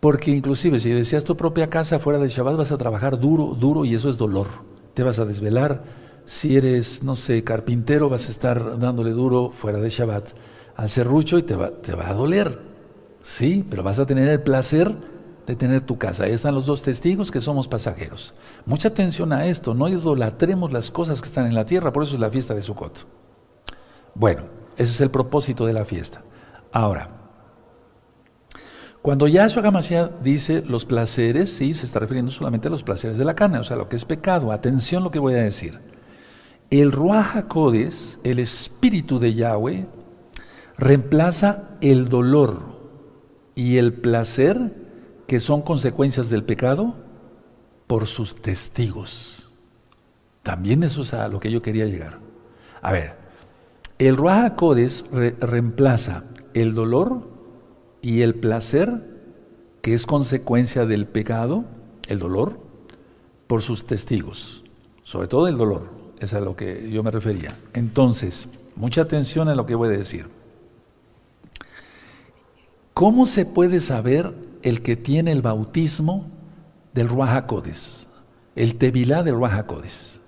[0.00, 3.84] Porque inclusive si deseas tu propia casa fuera de Shabbat vas a trabajar duro, duro
[3.84, 4.46] y eso es dolor.
[4.94, 5.82] Te vas a desvelar.
[6.24, 10.28] Si eres, no sé, carpintero, vas a estar dándole duro fuera de Shabbat
[10.76, 12.60] al serrucho y te va, te va a doler.
[13.22, 14.94] Sí, pero vas a tener el placer
[15.46, 16.24] de tener tu casa.
[16.24, 18.34] Ahí están los dos testigos que somos pasajeros.
[18.66, 22.14] Mucha atención a esto, no idolatremos las cosas que están en la tierra, por eso
[22.14, 23.06] es la fiesta de Sukkot.
[24.14, 24.44] Bueno,
[24.76, 26.22] ese es el propósito de la fiesta.
[26.72, 27.21] Ahora,
[29.02, 33.24] cuando Yahshua HaMashiach dice los placeres, sí, se está refiriendo solamente a los placeres de
[33.24, 34.52] la carne, o sea, lo que es pecado.
[34.52, 35.80] Atención lo que voy a decir.
[36.70, 39.86] El Ruach HaKodes, el espíritu de Yahweh,
[40.78, 42.62] reemplaza el dolor
[43.56, 44.72] y el placer
[45.26, 46.94] que son consecuencias del pecado
[47.88, 49.50] por sus testigos.
[50.44, 52.20] También eso es a lo que yo quería llegar.
[52.80, 53.16] A ver,
[53.98, 56.22] el Ruach Codes reemplaza
[56.54, 57.31] el dolor
[58.02, 59.02] y el placer
[59.80, 61.64] que es consecuencia del pecado,
[62.08, 62.58] el dolor,
[63.46, 64.64] por sus testigos.
[65.02, 67.50] Sobre todo el dolor, es a lo que yo me refería.
[67.72, 70.26] Entonces, mucha atención a lo que voy a decir.
[72.94, 76.26] ¿Cómo se puede saber el que tiene el bautismo
[76.92, 78.08] del Ruajacodes,
[78.54, 80.20] el Tevilá del Ruajacodes.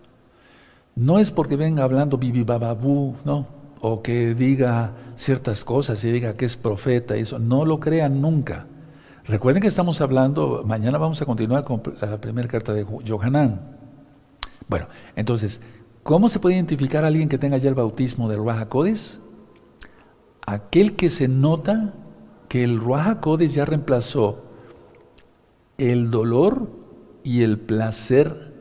[0.96, 3.46] No es porque venga hablando bibibababú, no,
[3.86, 8.64] o que diga ciertas cosas y diga que es profeta, eso, no lo crean nunca.
[9.26, 13.60] Recuerden que estamos hablando, mañana vamos a continuar con la primera carta de Johanán.
[14.68, 15.60] Bueno, entonces,
[16.02, 19.20] ¿cómo se puede identificar a alguien que tenga ya el bautismo del Ruajacodes?
[20.46, 21.92] Aquel que se nota
[22.48, 24.46] que el Ruach ya reemplazó
[25.76, 26.70] el dolor
[27.22, 28.54] y el placer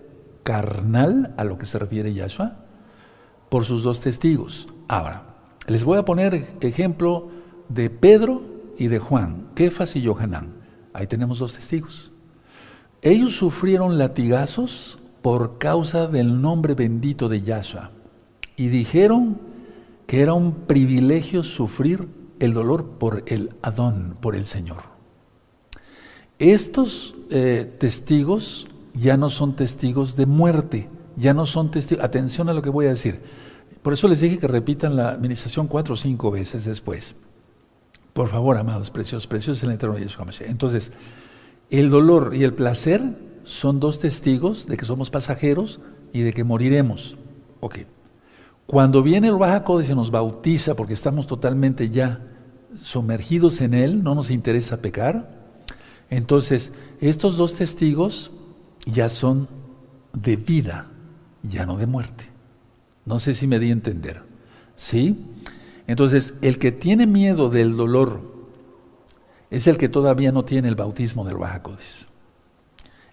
[0.44, 2.58] carnal a lo que se refiere Yahshua
[3.48, 4.68] por sus dos testigos.
[4.88, 5.24] Ahora,
[5.68, 7.30] les voy a poner ejemplo
[7.70, 8.42] de Pedro
[8.78, 10.54] y de Juan, Kefas y Johanán.
[10.94, 12.12] Ahí tenemos dos testigos.
[13.02, 17.92] Ellos sufrieron latigazos por causa del nombre bendito de Yahshua
[18.56, 19.40] y dijeron
[20.06, 22.08] que era un privilegio sufrir
[22.40, 24.84] el dolor por el Adón, por el Señor.
[26.40, 32.54] Estos eh, testigos ya no son testigos de muerte, ya no son testigos, atención a
[32.54, 33.22] lo que voy a decir.
[33.84, 37.16] Por eso les dije que repitan la administración cuatro o cinco veces después.
[38.14, 40.92] Por favor, amados, preciosos, preciosos en el eterno Yeshua Entonces,
[41.70, 43.02] el dolor y el placer
[43.44, 45.82] son dos testigos de que somos pasajeros
[46.14, 47.18] y de que moriremos.
[47.60, 47.80] Ok.
[48.66, 52.22] Cuando viene el Baja y se nos bautiza porque estamos totalmente ya
[52.80, 55.44] sumergidos en Él, no nos interesa pecar.
[56.10, 58.32] Entonces, estos dos testigos
[58.86, 59.50] ya son
[60.14, 60.88] de vida,
[61.42, 62.33] ya no de muerte.
[63.06, 64.24] No sé si me di a entender.
[64.76, 65.26] ¿Sí?
[65.88, 68.22] Entonces, el que tiene miedo del dolor
[69.50, 72.08] es el que todavía no tiene el bautismo del Bajacodes.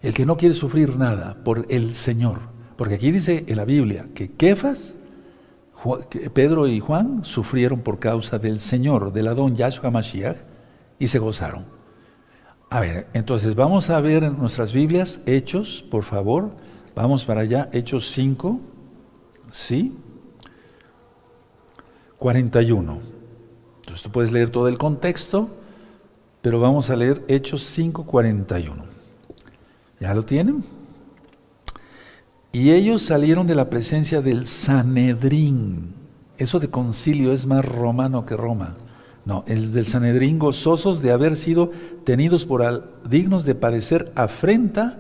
[0.01, 2.39] El que no quiere sufrir nada por el Señor.
[2.77, 4.97] Porque aquí dice en la Biblia que Kefas
[6.35, 10.37] Pedro y Juan sufrieron por causa del Señor, del Adón Yahshua Mashiach,
[10.99, 11.65] y se gozaron.
[12.69, 16.51] A ver, entonces vamos a ver en nuestras Biblias, Hechos, por favor.
[16.95, 18.61] Vamos para allá, Hechos 5,
[19.51, 19.97] ¿sí?
[22.19, 23.01] 41.
[23.77, 25.49] Entonces tú puedes leer todo el contexto,
[26.43, 28.85] pero vamos a leer Hechos 5, 41.
[29.99, 30.65] ¿Ya lo tienen?
[32.53, 35.95] Y ellos salieron de la presencia del Sanedrín.
[36.37, 38.75] Eso de concilio es más romano que Roma.
[39.25, 41.71] No, el del Sanedrín gozosos de haber sido
[42.05, 44.99] tenidos por dignos de padecer afrenta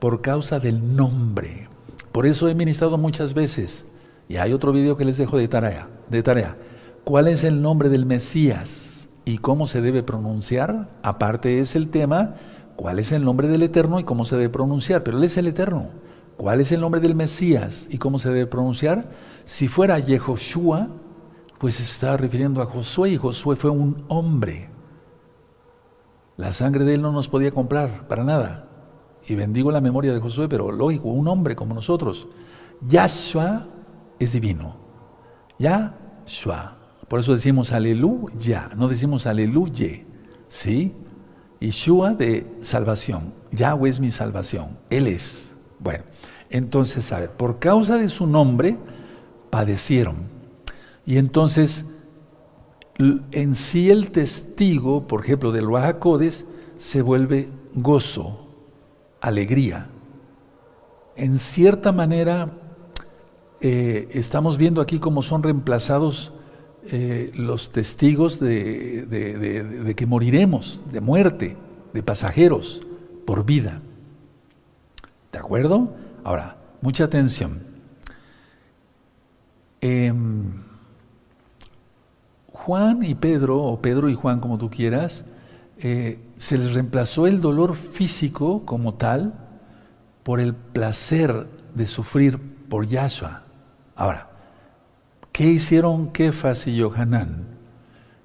[0.00, 1.67] por causa del nombre.
[2.12, 3.86] Por eso he ministrado muchas veces.
[4.28, 6.56] Y hay otro video que les dejo de tarea, de tarea.
[7.04, 10.90] ¿Cuál es el nombre del Mesías y cómo se debe pronunciar?
[11.02, 12.34] Aparte es el tema,
[12.76, 15.02] ¿cuál es el nombre del Eterno y cómo se debe pronunciar?
[15.02, 15.88] Pero Él es el Eterno.
[16.36, 19.10] ¿Cuál es el nombre del Mesías y cómo se debe pronunciar?
[19.44, 20.88] Si fuera Yehoshua,
[21.58, 24.70] pues se está refiriendo a Josué y Josué fue un hombre.
[26.36, 28.67] La sangre de él no nos podía comprar para nada.
[29.28, 32.28] Y bendigo la memoria de Josué, pero lógico, un hombre como nosotros.
[32.88, 33.66] Yahshua
[34.18, 34.76] es divino.
[35.58, 36.76] Yahshua.
[37.06, 40.04] Por eso decimos aleluya, no decimos aleluya.
[40.48, 40.94] ¿Sí?
[41.60, 43.34] Yeshua de salvación.
[43.52, 44.78] Yahweh es mi salvación.
[44.90, 45.56] Él es.
[45.78, 46.04] Bueno.
[46.50, 48.78] Entonces, a ver, por causa de su nombre,
[49.50, 50.16] padecieron.
[51.04, 51.84] Y entonces,
[52.98, 58.47] en sí el testigo, por ejemplo, del Bajacodes, se vuelve gozo,
[59.20, 59.88] alegría.
[61.16, 62.50] En cierta manera,
[63.60, 66.32] eh, estamos viendo aquí cómo son reemplazados
[66.90, 71.56] eh, los testigos de, que moriremos, de muerte,
[71.92, 72.82] de pasajeros,
[73.26, 73.82] por vida.
[75.32, 75.92] ¿De acuerdo?
[76.24, 77.62] Ahora, mucha atención.
[79.80, 80.62] Em,
[82.52, 85.24] Juan y Pedro, o Pedro y Juan como tú quieras,
[85.80, 89.34] eh, se les reemplazó el dolor físico como tal
[90.22, 92.38] por el placer de sufrir
[92.68, 93.44] por Yahshua.
[93.94, 94.30] Ahora,
[95.32, 97.46] ¿qué hicieron Kefas y Yohanan?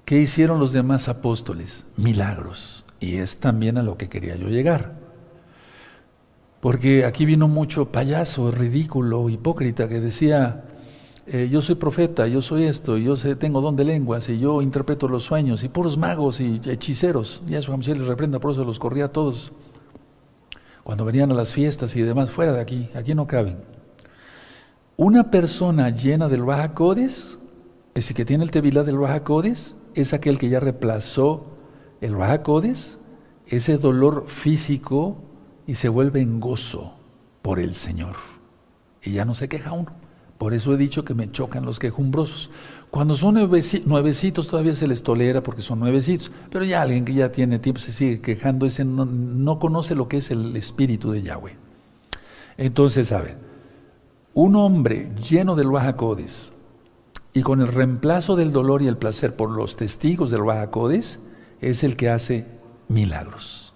[0.04, 1.86] ¿Qué hicieron los demás apóstoles?
[1.96, 2.84] Milagros.
[3.00, 4.94] Y es también a lo que quería yo llegar.
[6.60, 10.64] Porque aquí vino mucho payaso, ridículo, hipócrita que decía,
[11.26, 15.08] eh, yo soy profeta, yo soy esto, yo tengo don de lenguas y yo interpreto
[15.08, 17.42] los sueños y puros magos y hechiceros.
[17.48, 19.52] Y a su les reprenda, por eso los corría a todos.
[20.82, 23.58] Cuando venían a las fiestas y demás, fuera de aquí, aquí no caben.
[24.96, 27.38] Una persona llena del Baja Codes,
[27.94, 31.46] ese que tiene el Tevilá del Baja Codes, es aquel que ya reemplazó
[32.02, 32.98] el Baja Codes,
[33.46, 35.16] ese dolor físico
[35.66, 36.94] y se vuelve en gozo
[37.40, 38.16] por el Señor.
[39.02, 40.03] Y ya no se queja uno.
[40.44, 42.50] Por eso he dicho que me chocan los quejumbrosos.
[42.90, 43.36] Cuando son
[43.86, 47.80] nuevecitos todavía se les tolera porque son nuevecitos, pero ya alguien que ya tiene tiempo
[47.80, 51.56] se sigue quejando, ese no, conoce lo que es el espíritu de Yahweh.
[52.58, 53.38] Entonces, a ver,
[54.34, 56.52] un hombre lleno del Bajacodes
[57.32, 61.20] y con el reemplazo del dolor y el placer por los testigos del Bajacodes
[61.62, 62.44] es el que hace
[62.88, 63.72] milagros.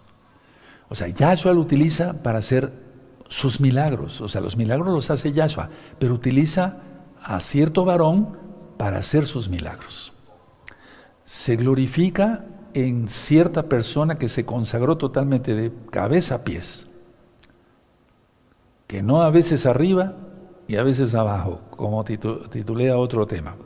[0.91, 2.88] O sea, Yahshua lo utiliza para hacer
[3.29, 4.21] sus milagros.
[4.21, 6.79] O sea, los milagros los hace Yahshua, pero utiliza
[7.23, 8.37] a cierto varón
[8.77, 10.13] para hacer sus milagros.
[11.25, 16.87] Se glorifica en cierta persona que se consagró totalmente de cabeza a pies.
[18.87, 20.15] Que no a veces arriba
[20.67, 23.57] y a veces abajo, como titulé a otro tema.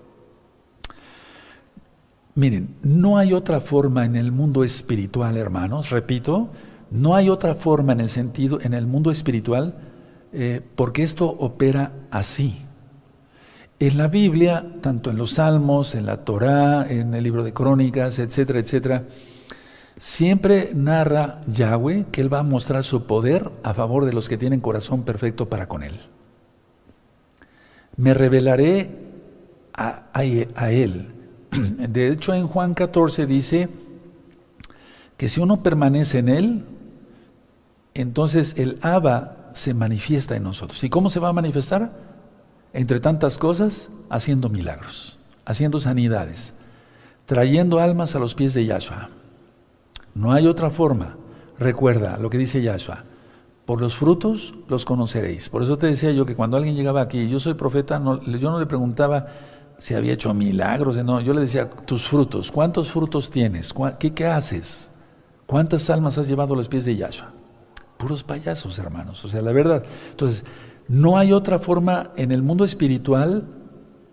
[2.34, 6.50] Miren, no hay otra forma en el mundo espiritual, hermanos, repito,
[6.92, 9.74] no hay otra forma en el sentido, en el mundo espiritual,
[10.32, 12.66] eh, porque esto opera así.
[13.78, 18.18] En la Biblia, tanto en los Salmos, en la Torá, en el libro de Crónicas,
[18.18, 19.04] etcétera, etcétera,
[19.96, 24.38] siempre narra Yahweh que Él va a mostrar su poder a favor de los que
[24.38, 25.98] tienen corazón perfecto para con Él.
[27.96, 28.90] Me revelaré
[29.72, 31.08] a, a Él.
[31.88, 33.68] De hecho, en Juan 14 dice
[35.16, 36.64] que si uno permanece en Él,
[37.94, 40.82] entonces el Abba se manifiesta en nosotros.
[40.84, 41.92] ¿Y cómo se va a manifestar?
[42.72, 46.54] Entre tantas cosas, haciendo milagros, haciendo sanidades,
[47.26, 49.10] trayendo almas a los pies de Yahshua.
[50.14, 51.16] No hay otra forma.
[51.58, 53.04] Recuerda lo que dice Yahshua.
[53.66, 55.48] Por los frutos los conoceréis.
[55.48, 58.58] Por eso te decía yo que cuando alguien llegaba aquí, yo soy profeta, yo no
[58.58, 59.26] le preguntaba
[59.78, 63.74] si había hecho milagros, no, yo le decía, tus frutos, ¿cuántos frutos tienes?
[63.98, 64.90] ¿Qué, qué haces?
[65.46, 67.32] ¿Cuántas almas has llevado a los pies de Yahshua?
[68.02, 69.24] Puros payasos, hermanos.
[69.24, 69.84] O sea, la verdad.
[70.10, 70.42] Entonces,
[70.88, 73.46] no hay otra forma en el mundo espiritual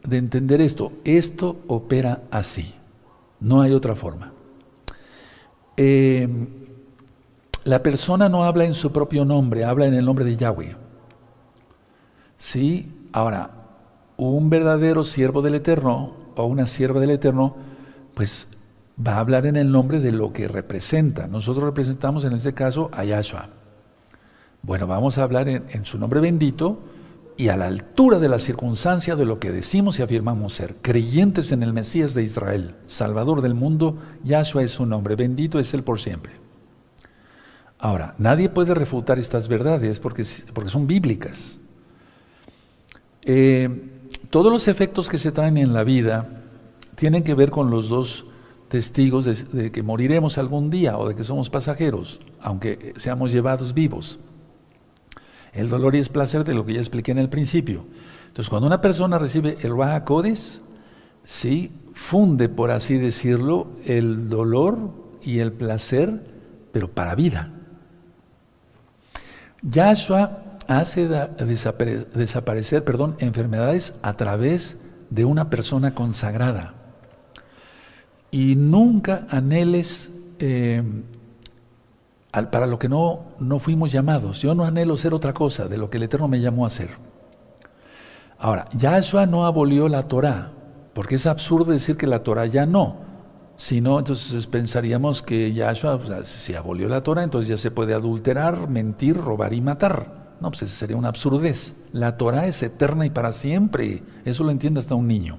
[0.03, 0.91] de entender esto.
[1.03, 2.75] Esto opera así.
[3.39, 4.31] No hay otra forma.
[5.75, 6.47] Em,
[7.63, 10.75] la persona no habla en su propio nombre, habla en el nombre de Yahweh.
[12.37, 13.07] ¿Sí?
[13.11, 13.49] Ahora,
[14.17, 17.55] un verdadero siervo del Eterno o una sierva del Eterno,
[18.13, 18.47] pues
[19.03, 21.25] va a hablar en el nombre de lo que representa.
[21.25, 23.58] Nosotros representamos en este caso a Yahshua.
[24.61, 26.79] Bueno, vamos a hablar en, su nombre bendito
[27.37, 31.51] y a la altura de la circunstancia de lo que decimos y afirmamos ser, creyentes
[31.51, 35.83] en el Mesías de Israel, Salvador del mundo, Yahshua es su nombre, bendito es Él
[35.83, 36.33] por siempre.
[37.79, 41.59] Ahora, nadie puede refutar estas verdades porque, son bíblicas.
[43.23, 43.69] Eh,
[44.29, 46.27] todos los efectos que se traen en la vida
[46.95, 48.25] tienen que ver con los dos
[48.67, 54.19] testigos de que moriremos algún día o de que somos pasajeros, aunque seamos llevados vivos.
[55.59, 57.85] El dolor y el placer de lo que ya expliqué en el principio.
[58.27, 60.61] Entonces, cuando una persona recibe el Raja Codes,
[61.23, 64.91] sí, funde, por así decirlo, el dolor
[65.21, 66.23] y el placer,
[66.71, 67.51] pero para vida.
[69.61, 74.77] Yahshua hace desaparecer, perdón, enfermedades a través
[75.09, 76.75] de una persona consagrada.
[78.31, 80.83] Y nunca anheles eh,
[82.31, 84.41] para lo que no, no fuimos llamados.
[84.41, 86.91] Yo no anhelo ser otra cosa de lo que el Eterno me llamó a ser.
[88.37, 90.51] Ahora, Yahshua no abolió la Torah,
[90.93, 92.97] porque es absurdo decir que la Torah ya no.
[93.57, 98.69] Si no, entonces pensaríamos que Yahshua, si abolió la Torah, entonces ya se puede adulterar,
[98.69, 100.37] mentir, robar y matar.
[100.39, 101.75] No, pues eso sería una absurdez.
[101.91, 104.03] La Torah es eterna y para siempre.
[104.23, 105.37] Eso lo entiende hasta un niño.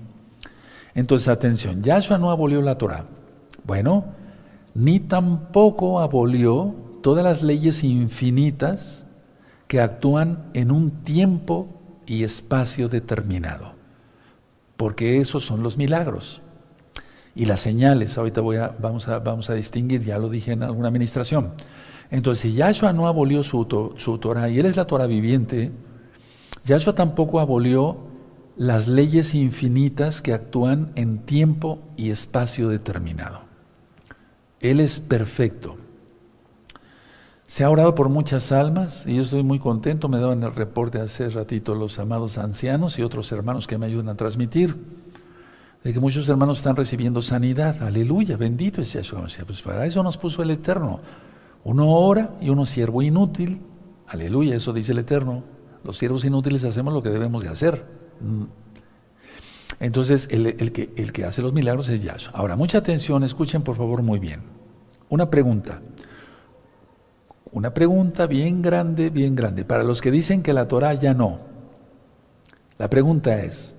[0.95, 3.07] Entonces, atención, Yahshua no abolió la Torah.
[3.65, 4.05] Bueno,
[4.75, 9.07] ni tampoco abolió todas las leyes infinitas
[9.67, 11.69] que actúan en un tiempo
[12.07, 13.75] y espacio determinado,
[14.77, 16.43] porque esos son los milagros.
[17.35, 18.19] y las señales.
[18.19, 21.53] Ahorita voy a, vamos, a, vamos a distinguir, ya lo dije en alguna administración.
[22.11, 25.71] Entonces, si Yahshua no abolió su, su Torah y Él es la Torah viviente,
[26.65, 27.99] Yahshua tampoco abolió
[28.57, 33.50] las leyes infinitas que actúan en tiempo y espacio determinado.
[34.61, 35.77] Él es perfecto.
[37.47, 40.09] Se ha orado por muchas almas y yo estoy muy contento.
[40.09, 44.11] Me daban el reporte hace ratito los amados ancianos y otros hermanos que me ayudan
[44.11, 44.77] a transmitir
[45.83, 47.83] de que muchos hermanos están recibiendo sanidad.
[47.83, 49.27] Aleluya, bendito es Yahshua.
[49.47, 51.01] Pues para eso nos puso el Eterno.
[51.65, 53.61] Uno ora y uno siervo inútil.
[54.07, 55.43] Aleluya, eso dice el Eterno.
[55.83, 57.85] Los siervos inútiles hacemos lo que debemos de hacer.
[59.81, 62.33] Entonces, el, que, que hace los milagros es Yahshua.
[62.35, 64.43] Ahora, mucha atención, escuchen por favor muy bien.
[65.09, 65.81] Una pregunta.
[67.51, 69.65] Una pregunta bien grande, bien grande.
[69.65, 71.41] Para los que dicen que la Torah ya no.
[72.77, 73.75] La pregunta es,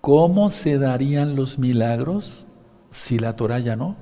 [0.00, 2.46] ¿cómo se darían los milagros
[2.92, 3.96] si la Torah ya no?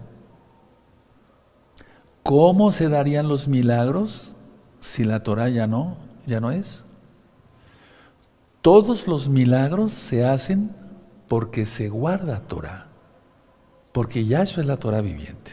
[2.23, 4.37] ¿Cómo se darían los milagros
[4.79, 6.85] si la Torah ya no, ya no es?
[8.61, 10.82] Todos los milagros se hacen
[11.33, 12.89] porque se guarda Torah,
[13.93, 15.53] porque ya eso es la Torah viviente.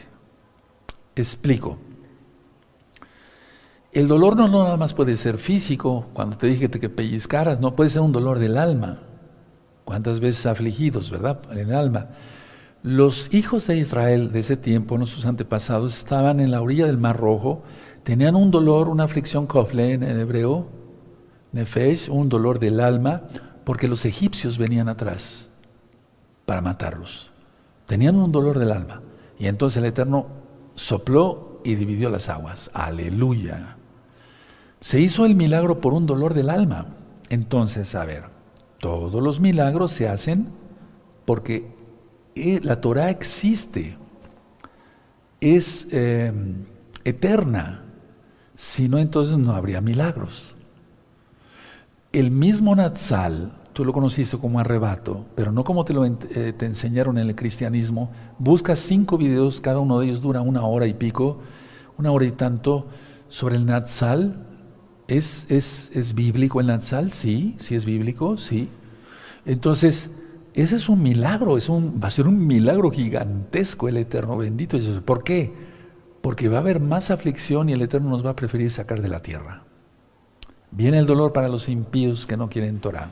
[1.16, 1.78] Explico.
[3.90, 7.88] El dolor no, nada más puede ser físico, cuando te dije que pellizcaras, no puede
[7.88, 8.98] ser un dolor del alma.
[9.86, 11.40] ¿Cuántas veces afligidos, verdad?
[11.50, 12.08] En el alma.
[12.82, 17.16] Los hijos de Israel de ese tiempo, nuestros antepasados, estaban en la orilla del Mar
[17.16, 17.62] Rojo,
[18.02, 20.68] tenían un dolor, una aflicción kofle en hebreo,
[21.52, 23.22] Nefesh, un dolor del alma,
[23.64, 25.49] porque los egipcios venían atrás
[26.50, 27.30] para matarlos.
[27.86, 29.02] Tenían un dolor del alma.
[29.38, 30.26] Y entonces el Eterno
[30.74, 32.72] sopló y dividió las aguas.
[32.74, 33.76] Aleluya.
[34.80, 36.86] Se hizo el milagro por un dolor del alma.
[37.28, 38.24] Entonces, a ver,
[38.80, 40.48] todos los milagros se hacen
[41.24, 41.72] porque
[42.34, 43.96] eh, la Torah existe,
[45.40, 46.32] es eh,
[47.04, 47.84] eterna.
[48.56, 50.56] Si no, entonces no habría milagros.
[52.10, 56.66] El mismo Natsal, tú lo conociste como arrebato, pero no como te lo eh, te
[56.66, 58.10] enseñaron en el cristianismo.
[58.38, 61.38] Busca cinco videos, cada uno de ellos dura una hora y pico,
[61.98, 62.86] una hora y tanto,
[63.28, 64.46] sobre el Natsal.
[65.08, 67.10] ¿Es, es, es bíblico el Natsal?
[67.10, 68.68] Sí, sí es bíblico, sí.
[69.44, 70.10] Entonces,
[70.54, 74.78] ese es un milagro, es un, va a ser un milagro gigantesco el Eterno bendito.
[75.04, 75.52] ¿Por qué?
[76.20, 79.08] Porque va a haber más aflicción y el Eterno nos va a preferir sacar de
[79.08, 79.62] la tierra.
[80.70, 83.10] Viene el dolor para los impíos que no quieren Torah.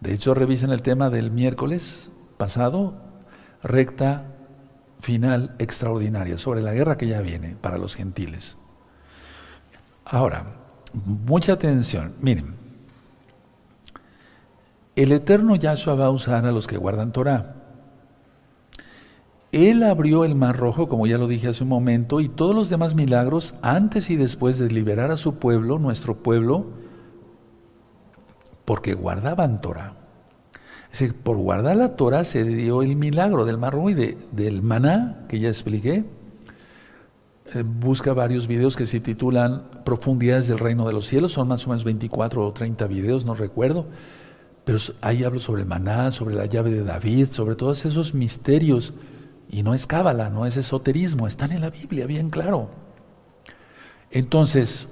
[0.00, 2.94] De hecho, revisen el tema del miércoles pasado,
[3.62, 4.26] recta
[5.00, 8.56] final extraordinaria sobre la guerra que ya viene para los gentiles.
[10.04, 10.46] Ahora,
[11.04, 12.14] mucha atención.
[12.20, 12.54] Miren,
[14.96, 17.54] el eterno Yahshua va a usar a los que guardan Torah.
[19.52, 22.68] Él abrió el mar rojo, como ya lo dije hace un momento, y todos los
[22.68, 26.66] demás milagros antes y después de liberar a su pueblo, nuestro pueblo,
[28.68, 29.94] porque guardaban Torah.
[30.92, 34.60] Es decir, por guardar la Torah se dio el milagro del mar rojo y del
[34.60, 36.04] maná, que ya expliqué.
[37.54, 41.66] Eh, busca varios videos que se titulan Profundidades del Reino de los Cielos, son más
[41.66, 43.86] o menos 24 o 30 videos, no recuerdo.
[44.66, 48.92] Pero ahí hablo sobre el maná, sobre la llave de David, sobre todos esos misterios
[49.48, 52.68] y no es cábala, no es esoterismo, están en la Biblia, bien claro.
[54.10, 54.90] Entonces,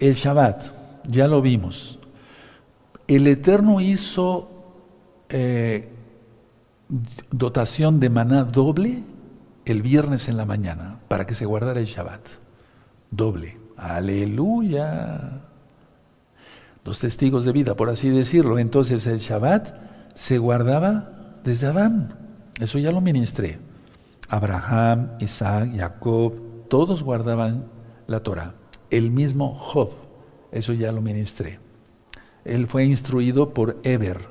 [0.00, 0.62] el Shabbat,
[1.06, 1.97] ya lo vimos.
[3.08, 4.50] El Eterno hizo
[5.30, 5.88] eh,
[7.30, 9.02] dotación de maná doble
[9.64, 12.20] el viernes en la mañana para que se guardara el Shabbat.
[13.10, 13.56] Doble.
[13.78, 15.40] Aleluya.
[16.84, 18.58] Dos testigos de vida, por así decirlo.
[18.58, 19.74] Entonces el Shabbat
[20.14, 22.14] se guardaba desde Adán.
[22.60, 23.58] Eso ya lo ministré.
[24.28, 26.34] Abraham, Isaac, Jacob,
[26.68, 27.68] todos guardaban
[28.06, 28.54] la Torah.
[28.90, 29.92] El mismo Job,
[30.52, 31.67] eso ya lo ministré.
[32.48, 34.28] Él fue instruido por Eber.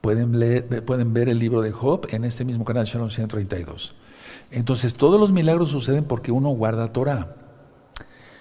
[0.00, 3.94] Pueden, ver el libro de Job en este mismo canal, Shalom 132.
[4.50, 7.36] Entonces, todos los milagros suceden porque uno guarda Torah.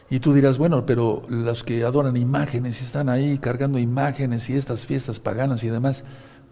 [0.10, 4.56] Y tú dirás, bueno, pero los que adoran imágenes y están ahí cargando imágenes y
[4.56, 6.04] estas fiestas paganas y demás,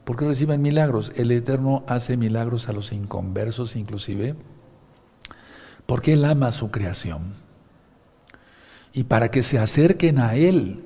[0.07, 1.11] ¿Por qué reciben milagros?
[1.17, 4.35] El Eterno hace milagros a los inconversos inclusive,
[5.85, 7.33] porque Él ama su creación.
[8.93, 10.81] Y para que se acerquen a Él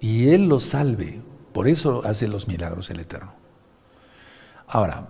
[0.00, 1.22] y Él los salve,
[1.52, 3.32] por eso hace los milagros el Eterno.
[4.66, 5.08] Ahora,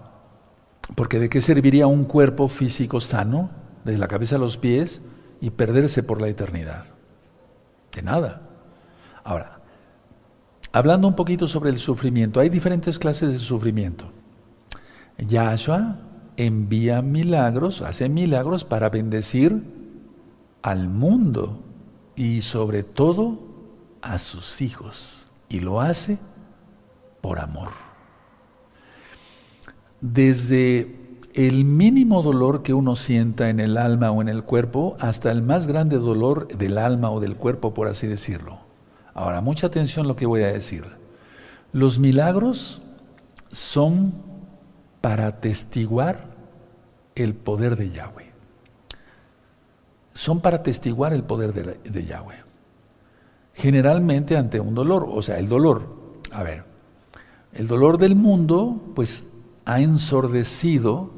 [0.95, 3.51] porque de qué serviría un cuerpo físico sano,
[3.85, 5.03] desde la cabeza a los pies,
[5.41, 6.87] y perderse por la eternidad?
[7.95, 8.43] De nada.
[9.25, 9.59] Ahora,
[10.73, 14.13] Hablando un poquito sobre el sufrimiento, hay diferentes clases de sufrimiento.
[15.17, 15.97] Yahshua
[16.37, 19.63] envía milagros, hace milagros para bendecir
[20.63, 21.63] al mundo
[22.17, 23.48] y sobre todo
[24.03, 25.29] a sus hijos.
[25.49, 26.19] Y lo hace
[27.21, 27.71] por amor.
[30.01, 30.97] Desde
[31.35, 35.43] el mínimo dolor que uno sienta en el alma o en el cuerpo hasta el
[35.43, 38.59] más grande dolor del alma o del cuerpo, por así decirlo.
[39.15, 40.85] Ahora, mucha atención a lo que voy a decir.
[41.73, 42.81] Los milagros
[43.51, 44.15] son
[45.01, 46.27] para atestiguar
[47.15, 48.33] el poder de Yahweh.
[50.15, 52.48] Son para atestiguar el poder de, de Yahweh.
[53.59, 55.83] Generalmente ante un dolor, o sea, el dolor,
[56.31, 56.63] a ver,
[57.53, 59.27] el dolor del mundo, pues
[59.65, 61.11] ha ensordecido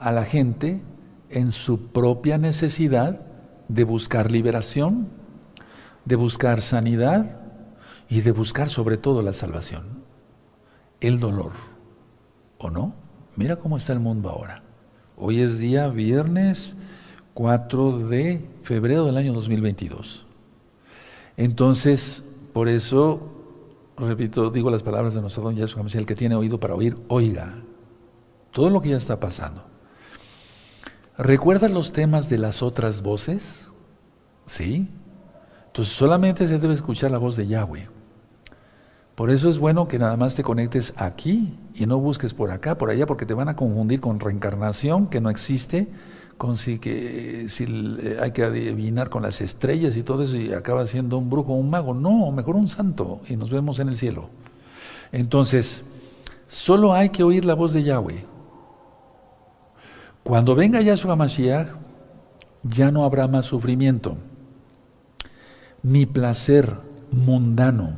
[0.00, 0.82] a la gente
[1.30, 3.20] en su propia necesidad
[3.68, 5.06] de buscar liberación,
[6.04, 7.40] de buscar sanidad
[8.08, 10.02] y de buscar sobre todo la salvación.
[11.00, 11.52] El dolor,
[12.58, 12.92] ¿o no?
[13.36, 14.64] Mira cómo está el mundo ahora.
[15.16, 16.74] Hoy es día viernes
[17.34, 20.26] 4 de febrero del año 2022.
[21.36, 23.32] Entonces, por eso
[23.96, 27.54] repito, digo las palabras de nuestro don Yeshua el que tiene oído para oír, oiga
[28.50, 29.64] todo lo que ya está pasando.
[31.16, 33.68] ¿Recuerdas los temas de las otras voces?
[34.46, 34.88] ¿Sí?
[35.66, 37.88] Entonces solamente se debe escuchar la voz de Yahweh.
[39.14, 42.76] Por eso es bueno que nada más te conectes aquí y no busques por acá,
[42.76, 45.88] por allá, porque te van a confundir con reencarnación que no existe
[46.38, 47.64] con si, que, si
[48.20, 51.70] hay que adivinar con las estrellas y todo eso y acaba siendo un brujo un
[51.70, 51.94] mago.
[51.94, 54.28] No, mejor un santo y nos vemos en el cielo.
[55.12, 55.84] Entonces,
[56.48, 58.24] solo hay que oír la voz de Yahweh.
[60.22, 61.68] Cuando venga Yahshua Mashiach,
[62.62, 64.16] ya no habrá más sufrimiento,
[65.82, 66.76] ni placer
[67.10, 67.96] mundano.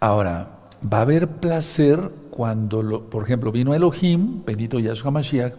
[0.00, 5.54] Ahora, va a haber placer cuando, por ejemplo, vino Elohim, bendito Yahshua Mashiach,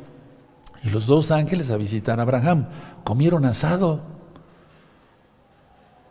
[0.84, 2.68] y los dos ángeles a visitar a Abraham.
[3.04, 4.02] Comieron asado.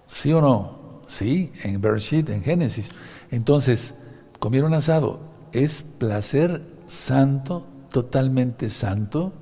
[0.07, 1.03] ¿Sí o no?
[1.07, 2.91] Sí, en Bereshit, en Génesis.
[3.31, 3.95] Entonces,
[4.39, 5.21] comieron asado.
[5.53, 9.33] Es placer santo, totalmente santo,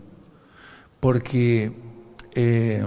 [1.00, 1.72] porque
[2.34, 2.86] eh,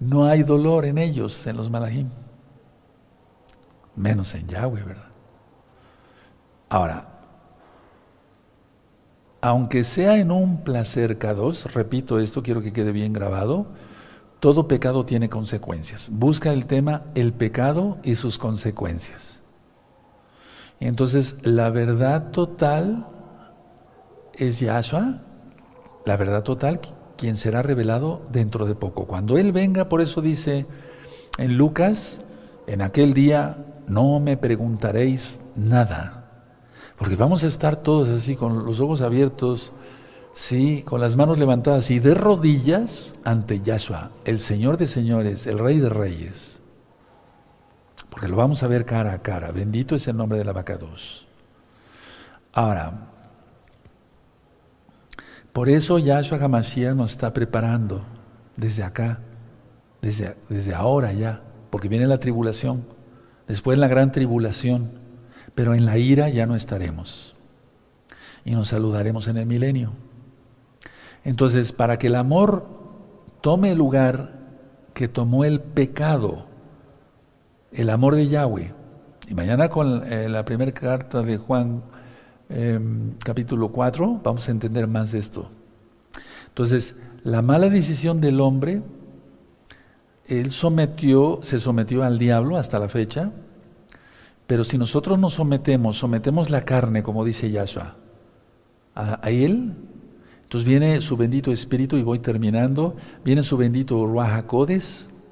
[0.00, 2.10] no hay dolor en ellos, en los malajim.
[3.94, 5.08] Menos en Yahweh, ¿verdad?
[6.68, 7.13] Ahora,
[9.44, 13.66] aunque sea en un placer K2, repito esto, quiero que quede bien grabado,
[14.40, 16.08] todo pecado tiene consecuencias.
[16.10, 19.42] Busca el tema el pecado y sus consecuencias.
[20.80, 23.06] Entonces, la verdad total
[24.38, 25.20] es Yahshua,
[26.06, 26.80] la verdad total,
[27.18, 29.06] quien será revelado dentro de poco.
[29.06, 30.64] Cuando Él venga, por eso dice
[31.36, 32.22] en Lucas,
[32.66, 36.23] en aquel día no me preguntaréis nada.
[36.98, 39.72] Porque vamos a estar todos así con los ojos abiertos,
[40.32, 45.58] sí, con las manos levantadas y de rodillas ante Yahshua, el Señor de señores, el
[45.58, 46.62] Rey de reyes.
[48.10, 49.50] Porque lo vamos a ver cara a cara.
[49.50, 51.26] Bendito es el nombre de la vaca 2.
[52.52, 53.08] Ahora,
[55.52, 58.04] por eso Yahshua Hamashiach nos está preparando
[58.56, 59.18] desde acá,
[60.00, 62.84] desde, desde ahora ya, porque viene la tribulación,
[63.48, 65.03] después la gran tribulación
[65.54, 67.34] pero en la ira ya no estaremos.
[68.44, 69.92] Y nos saludaremos en el milenio.
[71.24, 72.66] Entonces, para que el amor
[73.40, 74.40] tome el lugar
[74.92, 76.46] que tomó el pecado,
[77.72, 78.72] el amor de Yahweh,
[79.28, 81.82] y mañana con eh, la primera carta de Juan,
[82.50, 85.50] em, capítulo 4, vamos a entender más de esto.
[86.48, 88.82] Entonces, la mala decisión del hombre,
[90.26, 93.32] él sometió, se sometió al diablo hasta la fecha,
[94.46, 97.96] pero si nosotros nos sometemos, sometemos la carne, como dice Yahshua,
[98.94, 99.74] a, Él,
[100.42, 104.44] entonces viene su bendito Espíritu, y voy terminando, viene su bendito Ruach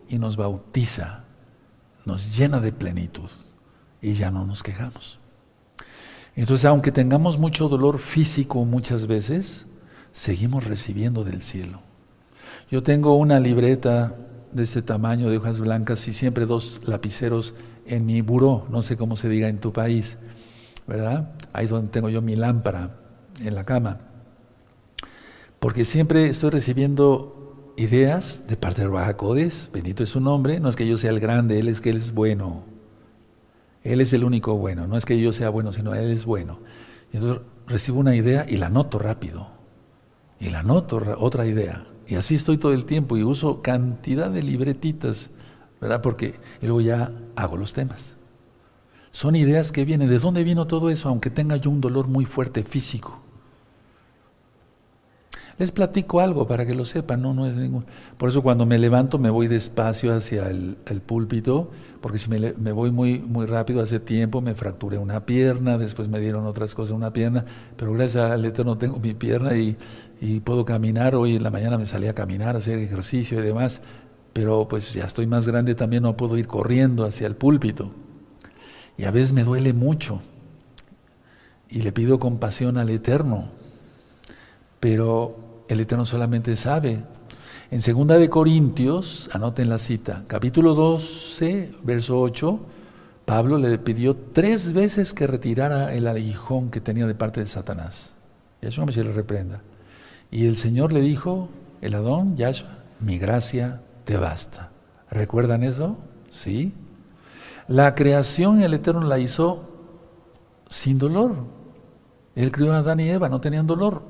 [0.08, 1.24] y nos bautiza,
[2.04, 3.30] nos llena de plenitud
[4.00, 5.20] y ya no nos quejamos.
[6.34, 9.66] Entonces, aunque tengamos mucho dolor físico muchas veces,
[10.12, 11.82] seguimos recibiendo del cielo.
[12.70, 14.16] Yo tengo una libreta
[14.50, 17.54] de este tamaño de hojas blancas y siempre dos lapiceros
[17.86, 20.18] en mi buró, no sé cómo se diga en tu país,
[20.86, 21.32] ¿verdad?
[21.52, 22.96] Ahí donde tengo yo mi lámpara
[23.40, 24.00] en la cama.
[25.58, 30.76] Porque siempre estoy recibiendo ideas de parte de Rajacodes, bendito es su nombre, no es
[30.76, 32.64] que yo sea el grande, él es que él es bueno.
[33.82, 36.60] Él es el único bueno, no es que yo sea bueno, sino él es bueno.
[37.12, 39.48] Entonces recibo una idea y la noto rápido.
[40.40, 41.84] Y la noto otra idea.
[42.06, 45.30] Y así estoy todo el tiempo y uso cantidad de libretitas
[45.82, 46.00] ¿verdad?
[46.00, 48.16] Porque luego ya hago los temas.
[49.10, 50.08] Son ideas que vienen.
[50.08, 51.08] ¿De dónde vino todo eso?
[51.08, 53.18] Aunque tenga yo un dolor muy fuerte físico.
[55.58, 57.84] Les platico algo para que lo sepan, no, no es ningún.
[58.16, 61.70] Por eso cuando me levanto me voy despacio hacia el, púlpito,
[62.00, 66.08] porque si me, me, voy muy, muy rápido hace tiempo me fracturé una pierna, después
[66.08, 67.44] me dieron otras cosas una pierna,
[67.76, 69.76] pero gracias al Eterno tengo mi pierna y,
[70.22, 71.14] y puedo caminar.
[71.16, 73.82] Hoy en la mañana me salí a caminar, a hacer ejercicio y demás,
[74.32, 77.90] pero pues ya estoy más grande también, no puedo ir corriendo hacia el púlpito.
[78.96, 80.20] Y a veces me duele mucho
[81.68, 83.62] y le pido compasión al Eterno
[84.82, 87.04] pero el Eterno solamente sabe.
[87.70, 92.58] En segunda de Corintios, anoten la cita, capítulo 12, verso 8,
[93.24, 98.16] Pablo le pidió tres veces que retirara el aguijón que tenía de parte de Satanás.
[98.60, 99.62] Yahshua me se le reprenda.
[100.32, 101.48] Y el Señor le dijo,
[101.80, 104.70] el Adón, Yahshua, mi gracia te basta.
[105.10, 105.96] ¿Recuerdan eso?
[106.30, 106.74] Sí.
[107.68, 109.68] La creación el Eterno la hizo
[110.68, 111.36] sin dolor.
[112.34, 114.02] Él crió a Adán y Eva, no tenían dolor.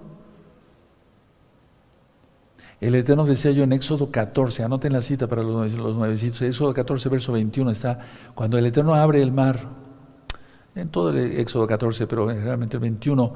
[2.81, 6.75] El Eterno decía yo en Éxodo 14, anoten la cita para los, los nuevecitos, Éxodo
[6.75, 8.01] 14, verso 21 está,
[8.35, 9.69] cuando el Eterno abre el mar,
[10.75, 13.35] en todo el Éxodo 14, pero generalmente el 21,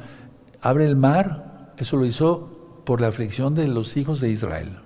[0.61, 4.81] abre el mar, eso lo hizo por la aflicción de los hijos de Israel.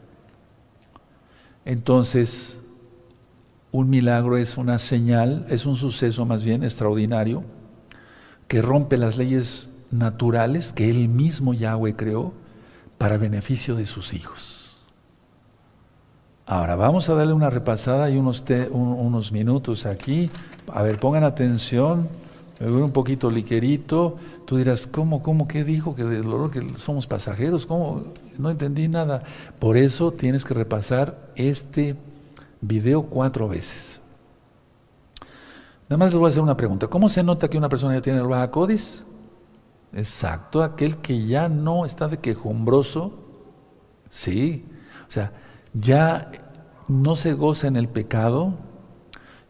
[1.64, 2.60] Entonces,
[3.72, 7.44] un milagro es una señal, es un suceso más bien extraordinario,
[8.48, 12.32] que rompe las leyes naturales que Él mismo Yahweh creó
[12.98, 14.82] para beneficio de sus hijos.
[16.46, 18.42] Ahora vamos a darle una repasada y unos,
[18.72, 20.30] unos minutos aquí.
[20.72, 22.08] A ver, pongan atención.
[22.60, 24.16] Me voy un poquito liquerito.
[24.44, 25.94] Tú dirás, ¿cómo, cómo, qué dijo?
[25.94, 27.64] Que del dolor que somos pasajeros.
[27.66, 28.04] ¿Cómo?
[28.38, 29.22] No entendí nada.
[29.58, 31.96] Por eso tienes que repasar este
[32.60, 34.00] video cuatro veces.
[35.88, 36.86] Nada más les voy a hacer una pregunta.
[36.86, 39.04] ¿Cómo se nota que una persona ya tiene el Baja Codis?
[39.92, 43.12] Exacto, aquel que ya no está de quejumbroso,
[44.08, 44.64] sí,
[45.08, 45.32] o sea,
[45.74, 46.30] ya
[46.86, 48.54] no se goza en el pecado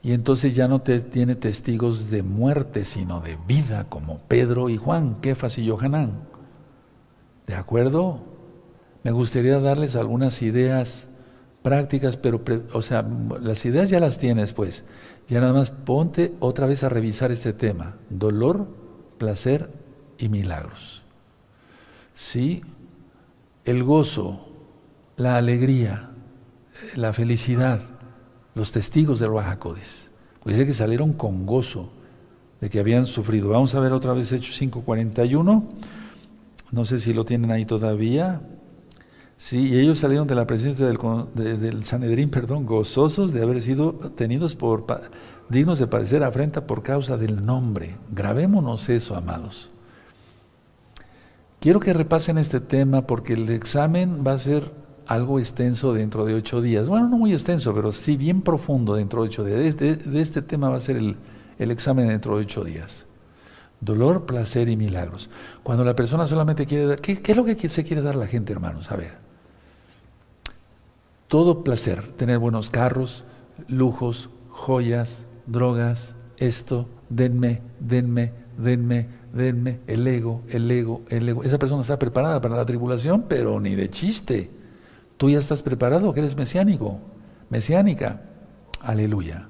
[0.02, 4.76] y entonces ya no te, tiene testigos de muerte, sino de vida, como Pedro y
[4.76, 6.22] Juan, Kefas y Johanán.
[7.46, 8.20] ¿De acuerdo?
[9.02, 11.08] Me gustaría darles algunas ideas
[11.62, 12.40] prácticas, pero,
[12.72, 13.06] o sea,
[13.40, 14.84] las ideas ya las tienes, pues.
[15.28, 17.96] Ya nada más ponte otra vez a revisar este tema.
[18.08, 18.68] Dolor,
[19.18, 19.70] placer
[20.18, 21.02] y milagros.
[22.14, 22.62] Sí,
[23.64, 24.46] el gozo,
[25.16, 26.10] la alegría,
[26.96, 27.80] la felicidad,
[28.60, 30.10] los testigos del Bajacodes.
[30.42, 31.90] Pues dice que salieron con gozo
[32.60, 33.48] de que habían sufrido.
[33.48, 35.64] Vamos a ver otra vez Hechos 5.41.
[36.70, 38.42] No sé si lo tienen ahí todavía.
[39.38, 40.98] Sí, y ellos salieron de la presencia del,
[41.34, 44.84] del Sanedrín, perdón, gozosos de haber sido tenidos por
[45.48, 47.96] dignos de padecer afrenta por causa del nombre.
[48.12, 49.70] Grabémonos eso, amados.
[51.60, 54.70] Quiero que repasen este tema porque el examen va a ser
[55.10, 56.86] algo extenso dentro de ocho días.
[56.86, 59.76] Bueno, no muy extenso, pero sí bien profundo dentro de ocho días.
[59.76, 61.16] De, este tema va a ser el,
[61.58, 63.06] examen dentro de ocho días.
[63.80, 65.28] Dolor, placer y milagros.
[65.64, 67.00] Cuando la persona solamente quiere dar...
[67.00, 68.92] ¿Qué, qué es lo que se quiere dar la gente, hermanos?
[68.92, 69.14] A ver.
[71.26, 73.24] Todo placer, tener buenos carros,
[73.66, 81.42] lujos, joyas, drogas, esto, denme, denme, denme, denme, el ego, el ego, el ego.
[81.42, 84.59] Esa persona está preparada para la tribulación, pero ni de chiste.
[85.20, 86.98] Tú ya estás preparado, que eres mesiánico,
[87.50, 88.22] mesiánica.
[88.80, 89.48] Aleluya.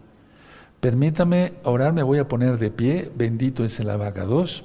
[0.81, 3.13] Permítame orar, me voy a poner de pie.
[3.15, 4.65] Bendito es el abacados.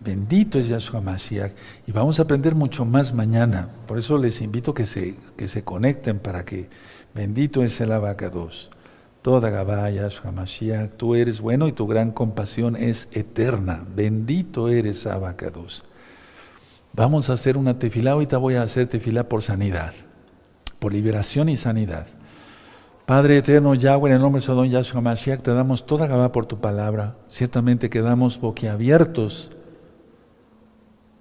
[0.00, 1.52] Bendito es Yahshua Mashiach.
[1.86, 3.68] Y vamos a aprender mucho más mañana.
[3.86, 6.70] Por eso les invito que se, que se conecten para que
[7.14, 8.70] bendito es el abacados.
[9.20, 13.84] Toda Gabaya, Mashiach, tú eres bueno y tu gran compasión es eterna.
[13.94, 15.84] Bendito eres, Abacados.
[16.98, 19.92] Vamos a hacer una tefilá, ahorita voy a hacer tefilá por sanidad,
[20.80, 22.08] por liberación y sanidad.
[23.06, 26.46] Padre eterno, Yahweh, en el nombre de Sodón Yahshua Mashiach, te damos toda Gabá por
[26.46, 27.14] tu palabra.
[27.28, 29.52] Ciertamente quedamos boquiabiertos,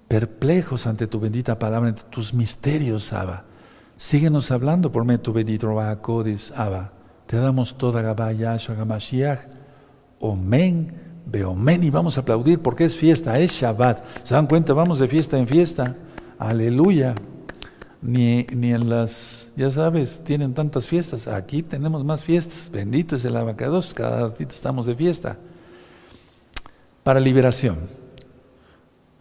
[0.07, 3.45] perplejos ante tu bendita palabra, ante tus misterios, Abba.
[3.97, 6.91] Síguenos hablando por medio de tu bendito Abba.
[7.27, 9.41] Te damos toda Gabaya, Shagashiach,
[10.21, 14.23] Omen, Beomen, y vamos a aplaudir porque es fiesta, es Shabbat.
[14.23, 14.73] ¿Se dan cuenta?
[14.73, 15.95] Vamos de fiesta en fiesta.
[16.39, 17.15] Aleluya.
[18.01, 21.27] Ni, ni en las, ya sabes, tienen tantas fiestas.
[21.27, 22.69] Aquí tenemos más fiestas.
[22.71, 25.37] Bendito es el abacados, cada ratito estamos de fiesta.
[27.03, 27.77] Para liberación.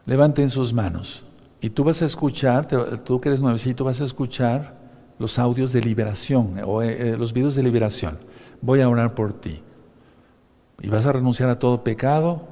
[0.05, 1.25] Levanten sus manos.
[1.61, 2.69] Y tú vas a escuchar,
[3.03, 4.77] tú que eres nuevecito, vas a escuchar
[5.19, 8.19] los audios de liberación o eh, eh, los videos de liberación.
[8.61, 9.63] Voy a orar por ti.
[10.83, 12.43] Y vas a renunciar a todo pecado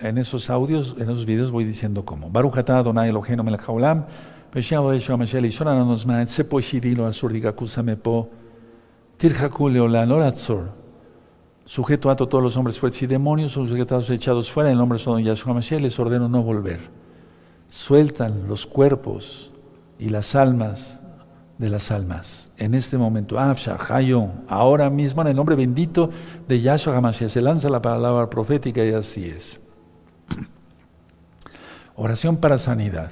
[0.00, 2.30] en esos audios, en esos videos voy diciendo cómo.
[2.30, 4.06] Baruch atah Adonai Eloheinu melech haolam,
[4.52, 8.30] v'shialo esho amashel ishon nos ma'et sepo shidilo asur digakusame po,
[9.18, 10.70] tirjaku leolan oratzor.
[11.66, 14.98] Sujeto a todos los hombres fuertes y demonios son sujetados echados fuera en el nombre
[14.98, 16.80] de Yahshua Mashiach, les ordeno no volver.
[17.68, 19.50] Sueltan los cuerpos
[19.98, 21.00] y las almas
[21.58, 22.50] de las almas.
[22.56, 26.10] En este momento, Hayon, ahora mismo en el nombre bendito
[26.48, 29.60] de Yahshua HaMashiach, se lanza la palabra profética y así es.
[31.96, 33.10] Oración para sanidad.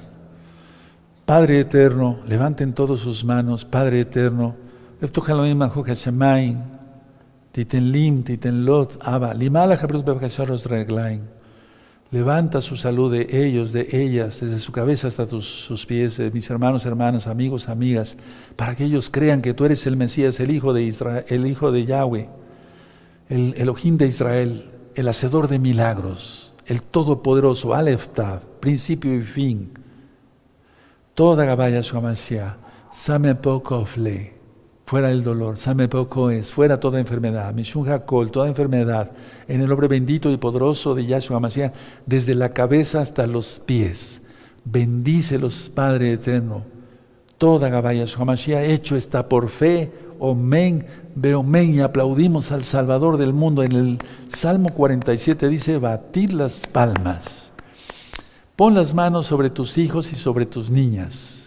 [1.25, 4.55] Padre eterno, levanten todos sus manos, Padre eterno,
[7.91, 8.23] lim,
[8.65, 8.97] lot,
[10.65, 11.21] reglain.
[12.13, 16.85] Levanta su salud de ellos, de ellas, desde su cabeza hasta sus pies, mis hermanos,
[16.85, 18.17] hermanas, amigos, amigas,
[18.55, 21.71] para que ellos crean que tú eres el Mesías, el Hijo de Israel, el Hijo
[21.71, 22.29] de Yahweh,
[23.29, 29.71] el Elohim de Israel, el Hacedor de milagros, el Todopoderoso, Aleftav, principio y fin.
[31.15, 32.57] Toda Gabaya Shamasia,
[32.91, 34.35] Same Pokofle,
[34.85, 39.11] fuera el dolor, Same Poco es, fuera toda enfermedad, Mishun Hakol, toda enfermedad,
[39.47, 41.73] en el nombre bendito y poderoso de Yahshua Mashiach,
[42.05, 44.21] desde la cabeza hasta los pies.
[44.65, 46.63] Bendícelos, Padre eterno.
[47.37, 53.33] Toda Gabaya Yahshua Mashiach, hecho está por fe, Omen, Beomen, y aplaudimos al Salvador del
[53.33, 53.63] mundo.
[53.63, 57.51] En el Salmo 47 dice, batir las palmas.
[58.55, 61.42] Pon las manos sobre tus hijos y sobre tus niñas